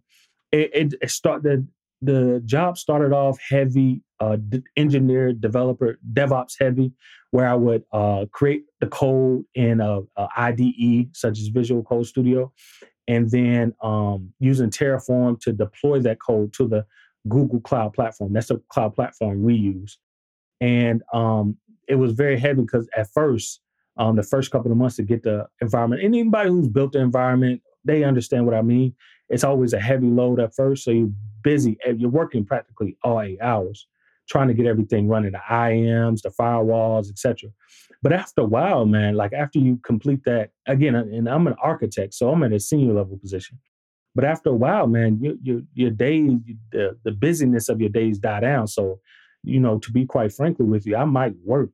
it, 0.52 0.96
it, 1.02 1.12
started 1.12 1.68
the 2.02 2.42
job 2.46 2.78
started 2.78 3.14
off 3.14 3.38
heavy 3.48 4.02
uh, 4.20 4.38
engineer, 4.78 5.34
developer, 5.34 6.00
DevOps 6.14 6.54
heavy, 6.60 6.94
where 7.32 7.48
I 7.48 7.56
would 7.56 7.84
uh, 7.92 8.26
create 8.32 8.64
the 8.80 8.88
code 8.88 9.44
in 9.54 9.82
a, 9.82 10.00
a, 10.16 10.28
IDE 10.38 11.16
such 11.16 11.40
as 11.40 11.48
Visual 11.48 11.84
Code 11.84 12.08
Studio, 12.08 12.52
and 13.08 13.30
then 13.30 13.74
um, 13.82 14.34
using 14.40 14.70
Terraform 14.70 15.40
to 15.42 15.52
deploy 15.52 16.00
that 16.00 16.22
code 16.22 16.54
to 16.54 16.68
the 16.68 16.86
Google 17.28 17.62
Cloud 17.62 17.94
platform. 17.94 18.34
That's 18.34 18.48
the 18.48 18.62
cloud 18.70 18.96
platform 18.96 19.44
we 19.44 19.56
use, 19.56 19.98
and 20.62 21.02
um, 21.14 21.58
it 21.88 21.96
was 21.96 22.14
very 22.14 22.40
heavy 22.40 22.62
because 22.62 22.88
at 22.96 23.10
first, 23.14 23.62
um, 23.98 24.16
the 24.16 24.24
first 24.24 24.52
couple 24.52 24.72
of 24.72 24.78
months 24.78 24.96
to 24.98 25.04
get 25.04 25.24
the 25.24 25.48
environment, 25.62 26.02
and 26.04 26.14
anybody 26.14 26.50
who's 26.50 26.68
built 26.68 26.94
the 26.94 27.00
environment, 27.00 27.62
they 27.86 28.04
understand 28.04 28.46
what 28.46 28.56
I 28.56 28.62
mean. 28.62 28.96
It's 29.30 29.44
always 29.44 29.74
a 29.74 29.80
heavy 29.80 30.08
load 30.08 30.40
at 30.40 30.54
first, 30.56 30.84
so 30.84 30.92
you're 30.92 31.12
busy. 31.44 31.78
You're 31.98 32.10
working 32.10 32.46
practically 32.46 32.98
all 33.04 33.22
eight 33.22 33.42
hours 33.42 33.88
trying 34.28 34.48
to 34.48 34.54
get 34.54 34.66
everything 34.66 35.08
running, 35.08 35.32
the 35.32 35.42
IAMs, 35.50 36.22
the 36.22 36.30
firewalls, 36.30 37.10
etc. 37.10 37.50
But 38.02 38.14
after 38.14 38.42
a 38.42 38.46
while, 38.46 38.86
man, 38.86 39.16
like 39.16 39.34
after 39.34 39.60
you 39.60 39.80
complete 39.84 40.24
that, 40.26 40.52
again, 40.68 40.96
and 40.96 41.28
I'm 41.28 41.48
an 41.48 41.56
architect, 41.62 42.14
so 42.14 42.30
I'm 42.30 42.44
at 42.44 42.54
a 42.54 42.60
senior 42.60 42.94
level 42.94 43.18
position. 43.18 43.60
But 44.16 44.26
after 44.26 44.50
a 44.50 44.56
while, 44.56 44.88
man, 44.88 45.20
your 45.22 45.36
your 45.42 45.62
your 45.74 45.90
days, 45.90 46.32
the, 46.72 46.98
the 47.04 47.12
busyness 47.12 47.70
of 47.70 47.82
your 47.82 47.90
days 47.90 48.20
die 48.20 48.42
down. 48.42 48.68
So, 48.68 49.00
you 49.44 49.60
know, 49.60 49.80
to 49.80 49.92
be 49.92 50.06
quite 50.06 50.32
frankly 50.32 50.66
with 50.66 50.86
you, 50.86 50.96
I 50.96 51.06
might 51.06 51.34
work, 51.44 51.72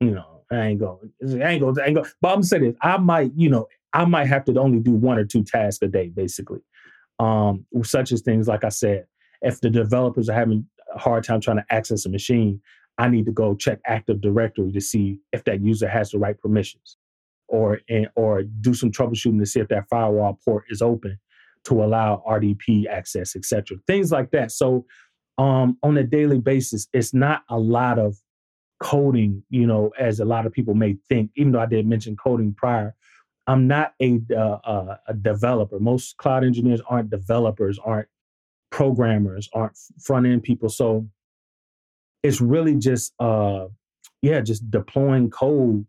you 0.00 0.10
know, 0.10 0.42
I 0.50 0.66
ain't 0.66 0.80
going, 0.80 1.12
I 1.22 1.52
ain't 1.52 1.60
going, 1.60 1.78
I 1.80 1.86
ain't 1.86 1.94
going. 1.94 2.10
But 2.20 2.34
I'm 2.34 2.42
saying 2.42 2.64
this, 2.64 2.76
I 2.82 2.96
might, 2.96 3.32
you 3.36 3.48
know, 3.48 3.68
I 3.92 4.04
might 4.04 4.26
have 4.26 4.44
to 4.46 4.58
only 4.58 4.80
do 4.80 4.92
one 4.92 5.18
or 5.18 5.24
two 5.24 5.44
tasks 5.44 5.82
a 5.82 5.88
day, 5.88 6.08
basically. 6.08 6.60
Um, 7.18 7.64
such 7.82 8.12
as 8.12 8.20
things 8.20 8.48
like 8.48 8.64
I 8.64 8.68
said, 8.68 9.06
if 9.42 9.60
the 9.60 9.70
developers 9.70 10.28
are 10.28 10.34
having 10.34 10.66
a 10.94 10.98
hard 10.98 11.24
time 11.24 11.40
trying 11.40 11.58
to 11.58 11.66
access 11.70 12.04
a 12.04 12.10
machine, 12.10 12.60
I 12.98 13.08
need 13.08 13.26
to 13.26 13.32
go 13.32 13.54
check 13.54 13.78
Active 13.86 14.20
Directory 14.20 14.72
to 14.72 14.80
see 14.80 15.20
if 15.32 15.44
that 15.44 15.60
user 15.62 15.88
has 15.88 16.10
the 16.10 16.18
right 16.18 16.38
permissions, 16.38 16.96
or 17.46 17.80
and, 17.88 18.08
or 18.16 18.42
do 18.42 18.74
some 18.74 18.90
troubleshooting 18.90 19.38
to 19.38 19.46
see 19.46 19.60
if 19.60 19.68
that 19.68 19.88
firewall 19.88 20.38
port 20.44 20.64
is 20.68 20.82
open 20.82 21.18
to 21.66 21.82
allow 21.82 22.22
RDP 22.28 22.86
access, 22.86 23.36
etc. 23.36 23.76
Things 23.86 24.12
like 24.12 24.30
that. 24.30 24.52
So 24.52 24.84
um, 25.38 25.78
on 25.82 25.96
a 25.96 26.04
daily 26.04 26.38
basis, 26.38 26.88
it's 26.92 27.12
not 27.12 27.42
a 27.48 27.58
lot 27.58 27.98
of 27.98 28.16
coding, 28.80 29.42
you 29.50 29.66
know, 29.66 29.92
as 29.98 30.20
a 30.20 30.24
lot 30.24 30.46
of 30.46 30.52
people 30.52 30.74
may 30.74 30.96
think. 31.08 31.30
Even 31.36 31.52
though 31.52 31.60
I 31.60 31.66
did 31.66 31.86
mention 31.86 32.16
coding 32.16 32.54
prior, 32.54 32.94
I'm 33.46 33.66
not 33.66 33.94
a 34.00 34.20
uh, 34.36 34.96
a 35.06 35.14
developer. 35.14 35.78
Most 35.78 36.16
cloud 36.16 36.44
engineers 36.44 36.80
aren't 36.88 37.10
developers, 37.10 37.78
aren't 37.84 38.08
programmers, 38.70 39.48
aren't 39.52 39.76
front 40.02 40.26
end 40.26 40.42
people. 40.42 40.68
So 40.68 41.08
it's 42.22 42.40
really 42.40 42.76
just 42.76 43.12
uh 43.20 43.66
yeah, 44.22 44.40
just 44.40 44.70
deploying 44.70 45.30
code 45.30 45.86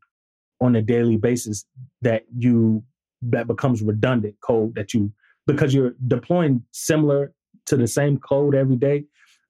on 0.61 0.75
a 0.75 0.81
daily 0.81 1.17
basis 1.17 1.65
that 2.01 2.23
you 2.37 2.83
that 3.21 3.47
becomes 3.47 3.81
redundant 3.81 4.35
code 4.41 4.75
that 4.75 4.93
you 4.93 5.11
because 5.47 5.73
you're 5.73 5.95
deploying 6.07 6.61
similar 6.71 7.33
to 7.65 7.77
the 7.77 7.87
same 7.87 8.19
code 8.19 8.53
every 8.53 8.75
day. 8.75 9.05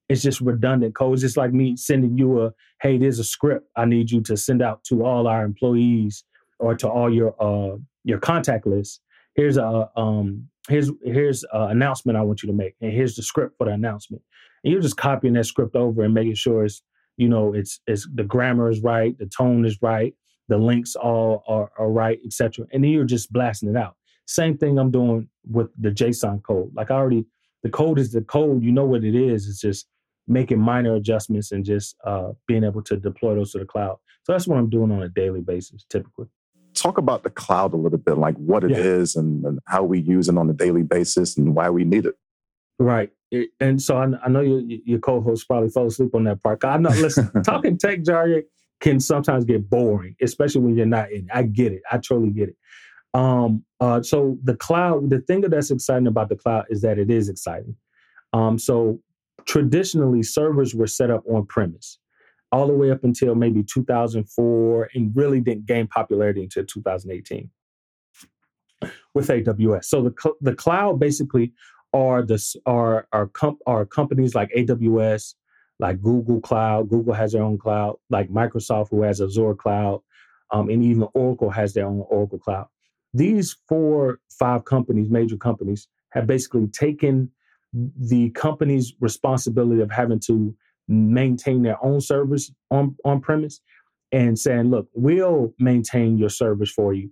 It's 0.07 0.21
just 0.21 0.39
redundant 0.39 0.95
code. 0.95 1.15
It's 1.15 1.23
just 1.23 1.35
like 1.35 1.51
me 1.51 1.75
sending 1.75 2.17
you 2.17 2.43
a 2.43 2.53
hey, 2.81 2.97
there's 2.97 3.19
a 3.19 3.23
script 3.23 3.67
I 3.75 3.85
need 3.85 4.11
you 4.11 4.21
to 4.21 4.37
send 4.37 4.61
out 4.61 4.83
to 4.85 5.03
all 5.03 5.27
our 5.27 5.43
employees 5.43 6.23
or 6.59 6.75
to 6.75 6.87
all 6.87 7.13
your 7.13 7.35
uh 7.41 7.77
your 8.05 8.19
contact 8.19 8.65
list. 8.65 9.01
Here's 9.35 9.57
a 9.57 9.89
um 9.97 10.47
here's 10.69 10.91
here's 11.03 11.43
an 11.51 11.71
announcement 11.71 12.17
I 12.17 12.21
want 12.21 12.41
you 12.43 12.47
to 12.47 12.55
make, 12.55 12.75
and 12.79 12.93
here's 12.93 13.15
the 13.15 13.23
script 13.23 13.57
for 13.57 13.65
the 13.65 13.73
announcement. 13.73 14.23
And 14.63 14.71
you're 14.71 14.81
just 14.81 14.97
copying 14.97 15.33
that 15.33 15.45
script 15.45 15.75
over 15.75 16.03
and 16.03 16.13
making 16.13 16.35
sure 16.35 16.63
it's 16.63 16.81
you 17.17 17.27
know 17.27 17.53
it's 17.53 17.81
it's 17.85 18.07
the 18.13 18.23
grammar 18.23 18.69
is 18.69 18.81
right, 18.81 19.17
the 19.17 19.25
tone 19.25 19.65
is 19.65 19.77
right, 19.81 20.13
the 20.47 20.57
links 20.57 20.95
all 20.95 21.43
are, 21.47 21.69
are 21.77 21.91
right, 21.91 22.19
etc. 22.25 22.65
And 22.71 22.83
then 22.83 22.91
you're 22.91 23.03
just 23.03 23.33
blasting 23.33 23.69
it 23.69 23.75
out. 23.75 23.96
Same 24.27 24.57
thing 24.57 24.77
I'm 24.77 24.91
doing 24.91 25.29
with 25.49 25.69
the 25.79 25.89
JSON 25.89 26.43
code. 26.43 26.71
Like 26.75 26.91
I 26.91 26.95
already, 26.95 27.25
the 27.63 27.69
code 27.69 27.99
is 27.99 28.11
the 28.11 28.21
code. 28.21 28.63
You 28.63 28.71
know 28.71 28.85
what 28.85 29.03
it 29.03 29.15
is. 29.15 29.47
It's 29.47 29.61
just 29.61 29.87
making 30.27 30.59
minor 30.59 30.95
adjustments 30.95 31.51
and 31.51 31.63
just 31.65 31.95
uh, 32.03 32.33
being 32.47 32.63
able 32.63 32.83
to 32.83 32.97
deploy 32.97 33.35
those 33.35 33.53
to 33.53 33.59
the 33.59 33.65
cloud. 33.65 33.97
So 34.23 34.33
that's 34.33 34.47
what 34.47 34.57
I'm 34.57 34.69
doing 34.69 34.91
on 34.91 35.01
a 35.01 35.09
daily 35.09 35.41
basis, 35.41 35.85
typically 35.89 36.27
talk 36.77 36.97
about 36.97 37.23
the 37.23 37.29
cloud 37.29 37.73
a 37.73 37.77
little 37.77 37.97
bit, 37.97 38.17
like 38.17 38.35
what 38.35 38.63
it 38.63 38.71
yeah. 38.71 38.77
is 38.77 39.15
and, 39.15 39.43
and, 39.45 39.59
how 39.65 39.83
we 39.83 39.99
use 39.99 40.29
it 40.29 40.37
on 40.37 40.49
a 40.49 40.53
daily 40.53 40.83
basis 40.83 41.37
and 41.37 41.55
why 41.55 41.69
we 41.69 41.83
need 41.83 42.05
it. 42.05 42.15
Right. 42.79 43.11
And 43.59 43.81
so 43.81 43.97
I, 43.97 44.07
I 44.23 44.29
know 44.29 44.41
your, 44.41 44.61
your 44.61 44.99
co-host 44.99 45.47
probably 45.47 45.69
fell 45.69 45.87
asleep 45.87 46.13
on 46.13 46.23
that 46.25 46.41
part. 46.41 46.63
I'm 46.63 46.83
not 46.83 46.97
listening. 46.97 47.31
talking 47.43 47.77
tech 47.77 48.03
jargon 48.03 48.43
can 48.79 48.99
sometimes 48.99 49.43
get 49.43 49.69
boring, 49.69 50.15
especially 50.21 50.61
when 50.61 50.77
you're 50.77 50.85
not 50.85 51.11
in 51.11 51.25
it. 51.25 51.31
I 51.33 51.43
get 51.43 51.73
it. 51.73 51.81
I 51.91 51.97
totally 51.97 52.29
get 52.29 52.49
it. 52.49 52.55
Um, 53.17 53.65
uh, 53.81 54.03
so 54.03 54.39
the 54.45 54.55
cloud, 54.57 55.11
the 55.11 55.21
thing 55.21 55.41
that's 55.41 55.71
exciting 55.71 56.07
about 56.07 56.29
the 56.29 56.37
cloud 56.37 56.67
is 56.71 56.81
that 56.83 56.99
it 56.99 57.11
is 57.11 57.29
exciting. 57.29 57.75
Um, 58.33 58.59
so 58.59 59.01
traditionally, 59.47 60.23
servers 60.23 60.75
were 60.75 60.87
set 60.87 61.11
up 61.11 61.23
on 61.29 61.47
premise. 61.47 61.99
all 62.53 62.67
the 62.67 62.73
way 62.73 62.91
up 62.91 63.05
until 63.05 63.35
maybe 63.35 63.63
2004 63.63 64.89
and 64.95 65.15
really 65.15 65.41
didn't 65.41 65.67
gain 65.67 65.87
popularity 65.87 66.43
until 66.43 66.65
2018 66.65 67.51
with 69.15 69.27
AWS. 69.29 69.85
So 69.85 70.03
the 70.03 70.15
cl- 70.21 70.37
the 70.41 70.55
cloud 70.55 70.99
basically 70.99 71.53
are 71.93 72.23
the 72.23 72.35
are 72.67 73.07
are 73.13 73.31
are 73.67 73.85
companies 73.87 74.35
like 74.35 74.51
AWS, 74.57 75.35
like 75.79 76.01
Google 76.01 76.41
Cloud. 76.41 76.89
Google 76.89 77.13
has 77.15 77.33
their 77.33 77.43
own 77.43 77.59
cloud, 77.59 77.97
like 78.11 78.29
Microsoft 78.29 78.89
who 78.91 79.03
has 79.03 79.21
Azure 79.21 79.55
Cloud, 79.55 80.01
um, 80.51 80.69
and 80.69 80.83
even 80.83 81.07
Oracle 81.15 81.51
has 81.51 81.73
their 81.75 81.87
own 81.87 82.05
Oracle 82.09 82.39
Cloud. 82.39 82.67
These 83.17 83.57
four 83.67 84.19
five 84.29 84.65
companies, 84.65 85.09
major 85.09 85.37
companies, 85.37 85.87
have 86.11 86.27
basically 86.27 86.67
taken 86.67 87.31
the 87.73 88.29
company's 88.31 88.93
responsibility 88.99 89.81
of 89.81 89.91
having 89.91 90.19
to 90.27 90.55
maintain 90.87 91.63
their 91.63 91.83
own 91.83 92.01
service 92.01 92.51
on 92.71 92.95
on 93.05 93.21
premise 93.21 93.59
and 94.11 94.37
saying, 94.39 94.69
look, 94.69 94.87
we'll 94.93 95.53
maintain 95.59 96.17
your 96.17 96.29
service 96.29 96.71
for 96.71 96.93
you 96.93 97.11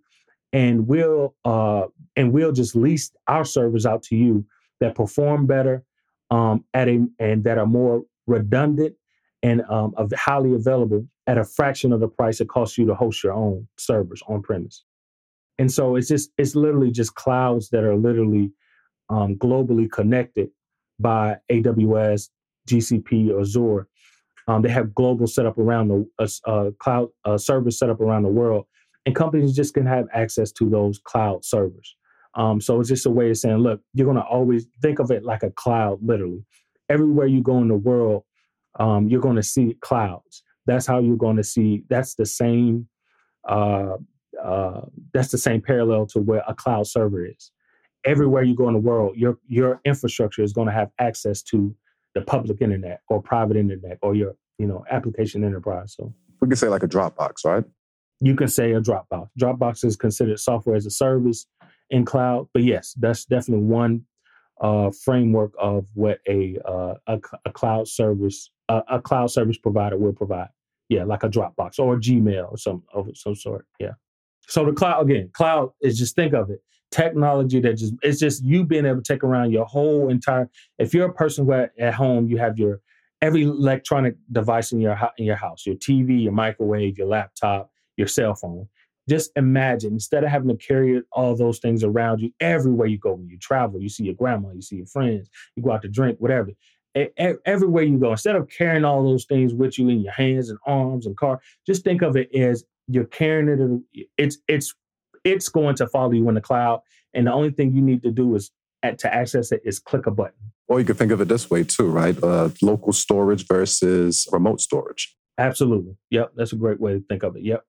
and 0.54 0.88
we'll 0.88 1.36
uh 1.46 1.86
and 2.16 2.32
we'll 2.32 2.52
just 2.54 2.76
lease 2.76 3.12
our 3.28 3.44
servers 3.46 3.86
out 3.86 4.02
to 4.04 4.16
you 4.16 4.46
that 4.80 4.96
perform 4.96 5.46
better 5.46 5.84
um 6.32 6.64
at 6.74 6.88
a 6.88 7.06
and 7.20 7.44
that 7.44 7.58
are 7.58 7.66
more 7.68 8.04
redundant 8.28 8.96
and 9.44 9.62
um 9.70 9.94
highly 10.16 10.54
available 10.54 11.06
at 11.28 11.38
a 11.38 11.44
fraction 11.44 11.92
of 11.92 12.00
the 12.00 12.08
price 12.08 12.40
it 12.40 12.48
costs 12.48 12.78
you 12.78 12.86
to 12.86 12.96
host 12.96 13.24
your 13.24 13.34
own 13.34 13.68
servers 13.78 14.22
on 14.28 14.42
premise. 14.42 14.84
And 15.58 15.72
so 15.72 15.96
it's 15.96 16.08
just 16.08 16.32
it's 16.38 16.56
literally 16.56 16.92
just 16.92 17.16
clouds 17.16 17.70
that 17.70 17.84
are 17.84 17.96
literally 17.96 18.52
um, 19.10 19.36
globally 19.36 19.90
connected 19.92 20.50
by 21.00 21.38
AWS, 21.52 22.30
GCP, 22.68 23.40
Azure. 23.40 23.88
Um, 24.48 24.62
they 24.62 24.70
have 24.70 24.94
global 24.94 25.28
setup 25.28 25.58
around 25.58 25.88
the 25.88 26.10
uh, 26.20 26.28
uh, 26.50 26.72
cloud 26.80 27.10
uh, 27.24 27.38
servers 27.38 27.80
set 27.80 27.90
up 27.90 28.00
around 28.00 28.24
the 28.24 28.30
world, 28.30 28.66
and 29.06 29.16
companies 29.16 29.56
just 29.56 29.74
can 29.74 29.86
have 29.86 30.06
access 30.14 30.52
to 30.54 30.70
those 30.70 31.00
cloud 31.00 31.44
servers. 31.44 31.96
Um, 32.36 32.60
so 32.60 32.80
it's 32.80 32.90
just 32.90 33.06
a 33.06 33.10
way 33.10 33.30
of 33.30 33.38
saying, 33.38 33.58
look, 33.58 33.82
you're 33.94 34.06
going 34.06 34.18
to 34.18 34.24
always 34.24 34.68
think 34.82 35.00
of 35.00 35.10
it 35.10 35.24
like 35.24 35.42
a 35.44 35.52
cloud, 35.52 36.00
literally. 36.02 36.44
Everywhere 36.90 37.28
you 37.28 37.42
go 37.42 37.58
in 37.60 37.70
the 37.70 37.76
world, 37.76 38.24
um, 38.80 39.08
you're 39.08 39.22
going 39.22 39.38
to 39.38 39.44
see 39.44 39.78
clouds. 39.82 40.44
That's 40.66 40.86
how 40.86 41.00
you're 41.00 41.16
going 41.16 41.38
to 41.38 41.44
see. 41.44 41.84
That's 41.90 42.16
the 42.16 42.26
same. 42.26 42.88
Uh, 43.48 43.98
uh, 44.46 44.82
that's 45.14 45.32
the 45.32 45.38
same 45.38 45.62
parallel 45.62 46.06
to 46.08 46.20
where 46.20 46.44
a 46.48 46.54
cloud 46.54 46.88
server 46.88 47.26
is 47.26 47.52
everywhere 48.06 48.44
you 48.44 48.56
go 48.56 48.68
in 48.68 48.74
the 48.74 48.80
world, 48.80 49.18
your 49.18 49.38
your 49.48 49.82
infrastructure 49.84 50.44
is 50.44 50.54
going 50.54 50.68
to 50.68 50.74
have 50.74 50.92
access 51.00 51.42
to 51.42 51.76
the 52.14 52.22
public 52.22 52.62
internet 52.62 53.02
or 53.10 53.22
private 53.22 53.58
internet 53.58 53.98
or 54.02 54.16
your 54.16 54.36
you 54.58 54.68
know 54.68 54.86
application 54.90 55.44
enterprise. 55.44 55.96
So 55.98 56.14
We 56.40 56.48
could 56.48 56.58
say 56.58 56.70
like 56.70 56.84
a 56.84 56.88
Dropbox, 56.88 57.44
right? 57.46 57.64
you 58.22 58.34
can 58.36 58.48
say 58.48 58.72
a 58.72 58.80
Dropbox. 58.80 59.28
Dropbox 59.38 59.84
is 59.84 59.98
considered 59.98 60.40
software 60.40 60.78
as 60.78 60.86
a 60.86 60.90
service 60.90 61.48
in 61.90 62.06
cloud, 62.06 62.48
but 62.54 62.64
yes, 62.64 62.94
that's 62.98 63.26
definitely 63.26 63.66
one 63.66 64.06
uh, 64.62 64.90
framework 65.04 65.52
of 65.60 65.86
what 65.96 66.20
a 66.28 66.58
uh, 66.66 66.94
a, 67.08 67.20
a 67.46 67.52
cloud 67.52 67.88
service 67.88 68.52
a, 68.70 68.82
a 68.90 69.02
cloud 69.02 69.32
service 69.32 69.58
provider 69.58 69.98
will 69.98 70.14
provide. 70.14 70.50
Yeah, 70.88 71.04
like 71.04 71.24
a 71.24 71.30
Dropbox 71.30 71.80
or 71.80 71.96
a 71.96 71.98
Gmail 71.98 72.52
or 72.52 72.58
some 72.58 72.84
of 72.94 73.10
some 73.16 73.36
sort. 73.36 73.66
Yeah. 73.80 73.94
So 74.48 74.66
the 74.66 74.74
cloud 74.74 75.02
again, 75.02 75.30
cloud 75.34 75.72
is 75.82 75.98
just 75.98 76.16
think 76.16 76.34
of 76.34 76.50
it 76.50 76.62
technology 76.92 77.60
that 77.60 77.74
just 77.74 77.94
it's 78.04 78.20
just 78.20 78.44
you 78.44 78.64
being 78.64 78.86
able 78.86 79.02
to 79.02 79.14
take 79.14 79.24
around 79.24 79.52
your 79.52 79.66
whole 79.66 80.10
entire. 80.10 80.50
If 80.78 80.94
you're 80.94 81.10
a 81.10 81.14
person 81.14 81.46
who 81.46 81.54
at, 81.54 81.94
home 81.94 82.28
you 82.28 82.38
have 82.38 82.58
your 82.58 82.80
every 83.22 83.44
electronic 83.44 84.16
device 84.32 84.72
in 84.72 84.80
your 84.80 84.98
in 85.18 85.26
your 85.26 85.36
house, 85.36 85.66
your 85.66 85.76
TV, 85.76 86.24
your 86.24 86.32
microwave, 86.32 86.98
your 86.98 87.08
laptop, 87.08 87.70
your 87.98 88.08
cell 88.08 88.36
phone. 88.36 88.68
Just 89.08 89.32
imagine 89.36 89.94
instead 89.94 90.24
of 90.24 90.32
having 90.32 90.48
to 90.48 90.56
carry 90.56 91.02
all 91.12 91.36
those 91.36 91.60
things 91.60 91.84
around 91.84 92.22
you 92.22 92.32
everywhere 92.40 92.88
you 92.88 92.98
go 92.98 93.14
when 93.14 93.30
you 93.30 93.38
travel, 93.38 93.80
you 93.80 93.90
see 93.90 94.06
your 94.06 94.16
grandma, 94.16 94.52
you 94.52 94.62
see 94.62 94.78
your 94.78 94.88
friends, 94.88 95.30
you 95.56 95.62
go 95.64 95.72
out 95.72 95.84
to 95.84 95.88
drink, 95.88 96.18
whatever. 96.20 96.52
Everywhere 97.46 97.84
you 97.84 98.00
go, 98.00 98.12
instead 98.12 98.38
of 98.38 98.50
carrying 98.50 98.86
all 98.86 99.04
those 99.04 99.26
things 99.26 99.54
with 99.54 99.78
you 99.78 99.90
in 99.90 100.02
your 100.02 100.14
hands 100.14 100.50
and 100.50 100.58
arms 100.66 101.06
and 101.06 101.18
car, 101.18 101.42
just 101.68 101.84
think 101.84 102.02
of 102.02 102.16
it 102.16 102.34
as 102.34 102.64
you're 102.88 103.06
carrying 103.06 103.48
it. 103.50 103.60
in- 103.60 103.84
It's 104.18 104.38
it's 104.48 104.74
it's 105.24 105.50
going 105.50 105.76
to 105.76 105.88
follow 105.88 106.12
you 106.12 106.28
in 106.30 106.36
the 106.36 106.42
cloud, 106.42 106.82
and 107.14 107.28
the 107.28 107.34
only 107.34 107.52
thing 107.52 107.74
you 107.76 107.82
need 107.82 108.04
to 108.04 108.12
do 108.12 108.36
is 108.36 108.52
at, 108.84 109.00
to 109.00 109.14
access 109.14 109.52
it 109.52 109.62
is 109.66 109.80
click 109.80 110.06
a 110.06 110.12
button. 110.12 110.34
Or 110.68 110.80
you 110.80 110.86
could 110.86 110.98
think 110.98 111.12
of 111.12 111.22
it 111.22 111.28
this 111.28 111.50
way 111.50 111.64
too, 111.64 111.88
right? 111.90 112.22
Uh, 112.24 112.50
local 112.62 112.94
storage 112.94 113.48
versus 113.48 114.28
remote 114.32 114.62
storage. 114.62 115.16
Absolutely. 115.38 115.96
Yep, 116.12 116.34
that's 116.36 116.54
a 116.54 116.56
great 116.56 116.80
way 116.80 116.94
to 116.94 117.00
think 117.10 117.24
of 117.24 117.36
it. 117.36 117.44
Yep, 117.44 117.64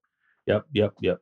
yep, 0.46 0.64
yep, 0.72 0.92
yep. 1.00 1.18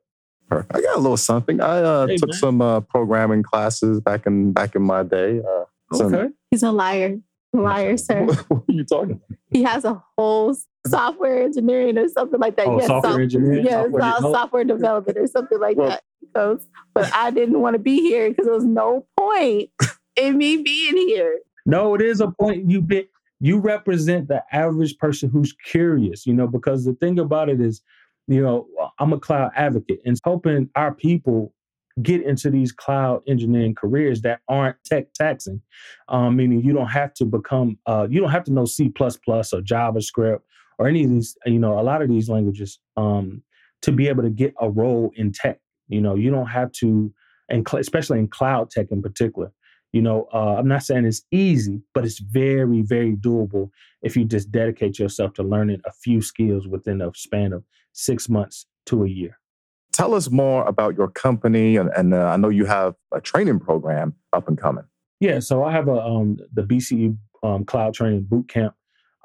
Perfect. 0.48 0.76
I 0.76 0.83
got 0.83 0.96
a 0.96 1.00
little 1.00 1.16
something. 1.16 1.61
I 1.61 1.78
uh, 1.80 2.07
Hey, 2.07 2.16
took 2.16 2.30
man. 2.30 2.38
some 2.38 2.61
uh, 2.62 2.80
programming 2.80 3.42
classes 3.42 4.00
back 4.00 4.26
in 4.26 4.52
back 4.52 4.74
in 4.74 4.83
my 4.83 5.02
day. 5.02 5.40
Uh, 5.40 5.64
some- 5.96 6.14
Okay. 6.14 6.28
He's 6.50 6.62
a 6.62 6.70
liar. 6.72 7.18
Liar, 7.52 7.96
sir. 8.09 8.24
what 8.26 8.62
are 8.68 8.72
you 8.72 8.85
talking 8.85 9.12
about? 9.12 9.38
He 9.50 9.62
has 9.62 9.85
a 9.85 10.02
whole 10.18 10.57
software 10.87 11.42
engineering 11.42 11.97
or 11.99 12.09
something 12.09 12.40
like 12.40 12.57
that. 12.57 12.66
Oh, 12.66 12.79
yes, 12.79 12.87
software 12.87 13.12
so- 13.14 13.20
engineering. 13.20 13.64
yeah, 13.66 13.83
software 13.85 14.12
so- 14.20 14.33
software 14.33 14.64
development 14.64 15.18
or 15.18 15.27
something 15.27 15.59
like 15.61 15.77
Well- 15.77 15.88
that. 15.90 16.03
So, 16.37 16.59
but 16.94 17.12
I 17.14 17.31
didn't 17.31 17.61
want 17.61 17.75
to 17.75 17.79
be 17.79 18.01
here 18.01 18.29
because 18.29 18.47
there 18.47 18.55
was 18.55 18.64
no 18.64 19.07
point 19.18 19.70
in 20.16 20.37
me 20.37 20.57
being 20.62 20.97
here. 20.97 21.38
No, 21.66 21.94
it 21.94 22.03
is 22.03 22.20
a 22.20 22.29
point 22.29 22.68
you 22.70 22.83
bit 22.83 23.11
you 23.40 23.59
represent 23.59 24.29
the 24.29 24.42
average 24.53 24.97
person 24.99 25.29
who's 25.29 25.53
curious, 25.53 26.27
you 26.27 26.33
know, 26.33 26.47
because 26.47 26.85
the 26.85 26.94
thing 26.94 27.18
about 27.18 27.49
it 27.51 27.61
is, 27.61 27.83
you 28.27 28.40
know, 28.42 28.66
I'm 28.99 29.12
a 29.12 29.18
cloud 29.18 29.51
advocate 29.55 30.01
and 30.07 30.18
helping 30.25 30.70
our 30.77 30.94
people 30.94 31.53
get 32.03 32.23
into 32.23 32.49
these 32.51 32.73
cloud 32.73 33.23
engineering 33.29 33.75
careers 33.75 34.23
that 34.23 34.40
aren't 34.49 34.77
tech 34.85 35.12
taxing. 35.12 35.61
Um, 36.09 36.37
meaning 36.37 36.62
you 36.64 36.73
don't 36.73 36.88
have 36.88 37.12
to 37.14 37.25
become 37.25 37.79
uh, 37.87 38.07
you 38.11 38.20
don't 38.20 38.31
have 38.31 38.44
to 38.44 38.53
know 38.53 38.64
C 38.64 38.87
or 38.87 38.90
JavaScript 39.61 40.40
or 40.78 40.88
any 40.88 41.04
of 41.04 41.10
these, 41.10 41.37
you 41.46 41.58
know, 41.58 41.78
a 41.78 41.82
lot 41.82 42.02
of 42.02 42.08
these 42.08 42.28
languages 42.28 42.78
um, 42.96 43.42
to 43.82 43.92
be 43.92 44.08
able 44.08 44.22
to 44.22 44.30
get 44.30 44.54
a 44.60 44.68
role 44.68 45.12
in 45.16 45.32
tech. 45.32 45.60
You 45.88 46.00
know, 46.00 46.14
you 46.14 46.30
don't 46.30 46.46
have 46.46 46.72
to, 46.72 47.12
and 47.48 47.68
cl- 47.68 47.80
especially 47.80 48.18
in 48.18 48.28
cloud 48.28 48.70
tech 48.70 48.90
in 48.90 49.02
particular. 49.02 49.52
You 49.92 50.02
know, 50.02 50.26
uh, 50.34 50.56
I'm 50.58 50.66
not 50.66 50.82
saying 50.82 51.04
it's 51.04 51.22
easy, 51.30 51.80
but 51.94 52.04
it's 52.04 52.18
very, 52.18 52.82
very 52.82 53.14
doable 53.14 53.70
if 54.02 54.16
you 54.16 54.24
just 54.24 54.50
dedicate 54.50 54.98
yourself 54.98 55.34
to 55.34 55.44
learning 55.44 55.80
a 55.84 55.92
few 55.92 56.20
skills 56.20 56.66
within 56.66 57.00
a 57.00 57.12
span 57.14 57.52
of 57.52 57.62
six 57.92 58.28
months 58.28 58.66
to 58.87 59.04
a 59.04 59.08
year. 59.08 59.38
Tell 59.92 60.14
us 60.14 60.28
more 60.28 60.64
about 60.64 60.96
your 60.96 61.06
company, 61.06 61.76
and, 61.76 61.90
and 61.96 62.12
uh, 62.12 62.26
I 62.26 62.37
know 62.37 62.48
you 62.48 62.64
have 62.64 62.96
a 63.12 63.20
training 63.20 63.60
program 63.60 64.14
up 64.32 64.48
and 64.48 64.58
coming. 64.58 64.84
Yeah, 65.20 65.38
so 65.38 65.62
I 65.62 65.70
have 65.70 65.87
a 65.87 66.02
um, 66.02 66.38
the 66.52 66.62
BCE 66.62 67.16
um, 67.44 67.64
Cloud 67.64 67.94
Training 67.94 68.24
Boot 68.24 68.48
Camp. 68.48 68.74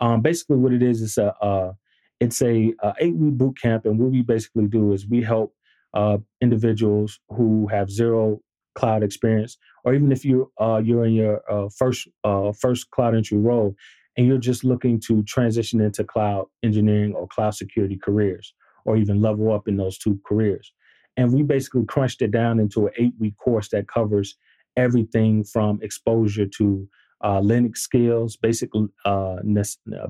Um, 0.02 0.22
basically, 0.22 0.58
what 0.58 0.74
it 0.74 0.84
is 0.84 1.02
is 1.02 1.18
a 1.18 1.34
uh, 1.44 1.74
it's 2.20 2.42
a, 2.42 2.74
uh 2.84 2.94
eight 3.00 3.16
week 3.16 3.34
boot 3.34 3.58
camp, 3.62 3.86
and 3.86 4.00
what 4.00 4.12
we 4.12 4.22
basically 4.22 4.68
do 4.68 4.94
is 4.94 5.08
we 5.08 5.22
help 5.24 5.54
uh, 5.94 6.18
individuals 6.42 7.20
who 7.30 7.68
have 7.68 7.90
zero 7.90 8.42
cloud 8.76 9.04
experience, 9.04 9.58
or 9.84 9.94
even 9.94 10.12
if 10.12 10.24
you 10.24 10.52
uh, 10.60 10.82
you're 10.84 11.06
in 11.06 11.14
your 11.14 11.42
uh, 11.52 11.70
first 11.78 12.08
uh, 12.24 12.52
first 12.54 12.90
cloud 12.92 13.16
entry 13.16 13.38
role, 13.38 13.76
and 14.18 14.28
you're 14.28 14.38
just 14.38 14.64
looking 14.64 15.00
to 15.08 15.24
transition 15.24 15.82
into 15.82 16.04
cloud 16.04 16.46
engineering 16.64 17.14
or 17.14 17.28
cloud 17.28 17.56
security 17.56 17.98
careers, 18.02 18.54
or 18.86 18.98
even 18.98 19.22
level 19.22 19.52
up 19.52 19.68
in 19.68 19.78
those 19.78 19.98
two 19.98 20.20
careers. 20.26 20.72
And 21.18 21.34
we 21.34 21.44
basically 21.44 21.86
crunched 21.86 22.22
it 22.22 22.32
down 22.32 22.60
into 22.60 22.88
an 22.88 22.94
eight 22.98 23.14
week 23.20 23.36
course 23.38 23.70
that 23.70 23.88
covers 23.88 24.38
everything 24.78 25.44
from 25.44 25.80
exposure 25.82 26.46
to 26.46 26.88
uh, 27.22 27.40
Linux 27.40 27.78
skills, 27.78 28.38
basic 28.38 28.70
uh, 29.06 29.38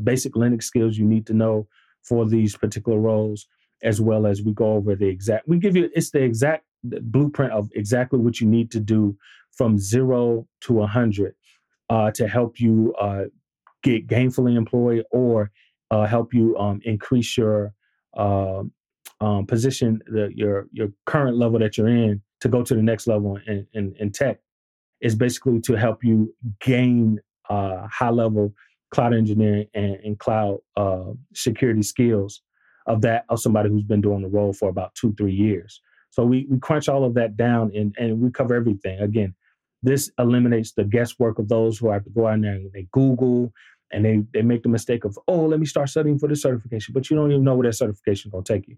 basic 0.03 0.33
Linux 0.33 0.63
skills 0.63 0.97
you 0.97 1.05
need 1.05 1.25
to 1.27 1.33
know 1.33 1.67
for 2.03 2.27
these 2.27 2.55
particular 2.55 2.99
roles, 2.99 3.47
as 3.83 4.01
well 4.01 4.25
as 4.25 4.41
we 4.41 4.53
go 4.53 4.73
over 4.73 4.95
the 4.95 5.07
exact. 5.07 5.47
We 5.47 5.59
give 5.59 5.75
you 5.75 5.89
it's 5.93 6.11
the 6.11 6.21
exact 6.21 6.65
blueprint 6.83 7.53
of 7.53 7.69
exactly 7.73 8.19
what 8.19 8.39
you 8.39 8.47
need 8.47 8.71
to 8.71 8.79
do 8.79 9.17
from 9.51 9.77
zero 9.77 10.47
to 10.61 10.81
a 10.81 10.87
hundred 10.87 11.35
uh, 11.89 12.11
to 12.11 12.27
help 12.27 12.59
you 12.59 12.93
uh, 12.99 13.25
get 13.83 14.07
gainfully 14.07 14.55
employed 14.55 15.03
or 15.11 15.51
uh, 15.91 16.05
help 16.05 16.33
you 16.33 16.55
um, 16.57 16.79
increase 16.83 17.37
your 17.37 17.73
um, 18.15 18.71
um, 19.21 19.45
position, 19.45 20.01
the, 20.07 20.31
your 20.33 20.67
your 20.71 20.89
current 21.05 21.37
level 21.37 21.59
that 21.59 21.77
you're 21.77 21.87
in, 21.87 22.21
to 22.41 22.47
go 22.47 22.63
to 22.63 22.73
the 22.73 22.81
next 22.81 23.07
level 23.07 23.37
in, 23.47 23.67
in, 23.73 23.95
in 23.99 24.11
tech 24.11 24.39
is 25.01 25.15
basically 25.15 25.59
to 25.61 25.75
help 25.75 26.03
you 26.03 26.33
gain 26.61 27.19
uh, 27.49 27.87
high 27.87 28.09
level 28.09 28.53
cloud 28.91 29.13
engineering 29.13 29.67
and, 29.73 29.95
and 30.03 30.19
cloud 30.19 30.57
uh, 30.75 31.05
security 31.33 31.83
skills 31.83 32.41
of 32.87 33.01
that 33.01 33.25
of 33.29 33.39
somebody 33.39 33.69
who's 33.69 33.83
been 33.83 34.01
doing 34.01 34.21
the 34.21 34.27
role 34.27 34.53
for 34.53 34.69
about 34.69 34.95
two 34.95 35.13
three 35.15 35.33
years. 35.33 35.81
So 36.09 36.23
we 36.23 36.47
we 36.49 36.59
crunch 36.59 36.89
all 36.89 37.03
of 37.03 37.13
that 37.15 37.37
down 37.37 37.71
and 37.75 37.95
and 37.99 38.19
we 38.19 38.31
cover 38.31 38.55
everything. 38.55 38.99
Again, 38.99 39.35
this 39.83 40.11
eliminates 40.17 40.73
the 40.73 40.83
guesswork 40.83 41.39
of 41.39 41.49
those 41.49 41.77
who 41.77 41.91
have 41.91 42.03
to 42.05 42.09
go 42.09 42.27
out 42.27 42.41
there 42.41 42.53
and 42.53 42.71
they 42.73 42.87
Google 42.91 43.53
and 43.91 44.05
they 44.05 44.23
they 44.33 44.41
make 44.41 44.63
the 44.63 44.69
mistake 44.69 45.05
of 45.05 45.17
oh 45.27 45.45
let 45.45 45.59
me 45.59 45.65
start 45.65 45.89
studying 45.89 46.17
for 46.19 46.27
this 46.27 46.41
certification, 46.41 46.93
but 46.93 47.09
you 47.09 47.15
don't 47.15 47.31
even 47.31 47.43
know 47.43 47.55
where 47.55 47.67
that 47.67 47.73
certification 47.75 48.29
is 48.29 48.31
going 48.31 48.43
to 48.43 48.53
take 48.53 48.67
you. 48.67 48.77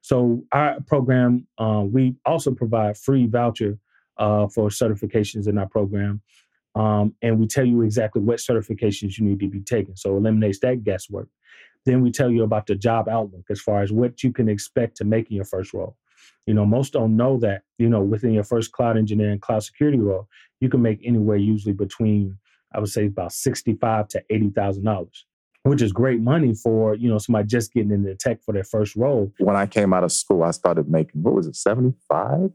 So 0.00 0.44
our 0.52 0.80
program, 0.82 1.46
uh, 1.58 1.84
we 1.86 2.16
also 2.26 2.52
provide 2.52 2.98
free 2.98 3.26
voucher 3.26 3.78
uh, 4.16 4.48
for 4.48 4.68
certifications 4.68 5.48
in 5.48 5.58
our 5.58 5.68
program. 5.68 6.20
Um, 6.74 7.14
and 7.22 7.38
we 7.38 7.46
tell 7.46 7.64
you 7.64 7.82
exactly 7.82 8.20
what 8.20 8.38
certifications 8.38 9.18
you 9.18 9.24
need 9.24 9.40
to 9.40 9.48
be 9.48 9.60
taking. 9.60 9.96
So 9.96 10.14
it 10.14 10.18
eliminates 10.18 10.58
that 10.60 10.82
guesswork. 10.82 11.28
Then 11.84 12.00
we 12.00 12.10
tell 12.10 12.30
you 12.30 12.42
about 12.42 12.66
the 12.66 12.74
job 12.74 13.08
outlook 13.08 13.44
as 13.50 13.60
far 13.60 13.82
as 13.82 13.92
what 13.92 14.22
you 14.22 14.32
can 14.32 14.48
expect 14.48 14.96
to 14.96 15.04
make 15.04 15.30
in 15.30 15.36
your 15.36 15.44
first 15.44 15.72
role. 15.72 15.96
You 16.46 16.54
know, 16.54 16.64
most 16.64 16.94
don't 16.94 17.16
know 17.16 17.38
that, 17.38 17.62
you 17.78 17.88
know, 17.88 18.00
within 18.00 18.32
your 18.32 18.44
first 18.44 18.72
cloud 18.72 18.96
engineering, 18.96 19.38
cloud 19.38 19.62
security 19.62 19.98
role, 19.98 20.28
you 20.60 20.68
can 20.68 20.82
make 20.82 21.00
anywhere 21.04 21.36
usually 21.36 21.74
between, 21.74 22.38
I 22.74 22.80
would 22.80 22.88
say 22.88 23.06
about 23.06 23.32
65 23.32 24.08
to 24.08 24.24
$80,000, 24.30 25.08
which 25.62 25.82
is 25.82 25.92
great 25.92 26.20
money 26.20 26.54
for, 26.54 26.94
you 26.94 27.08
know, 27.08 27.18
somebody 27.18 27.46
just 27.46 27.72
getting 27.72 27.92
into 27.92 28.14
tech 28.14 28.42
for 28.42 28.52
their 28.52 28.64
first 28.64 28.96
role. 28.96 29.32
When 29.38 29.56
I 29.56 29.66
came 29.66 29.92
out 29.92 30.04
of 30.04 30.12
school, 30.12 30.42
I 30.42 30.50
started 30.50 30.88
making, 30.88 31.22
what 31.22 31.34
was 31.34 31.46
it, 31.46 31.56
75? 31.56 32.50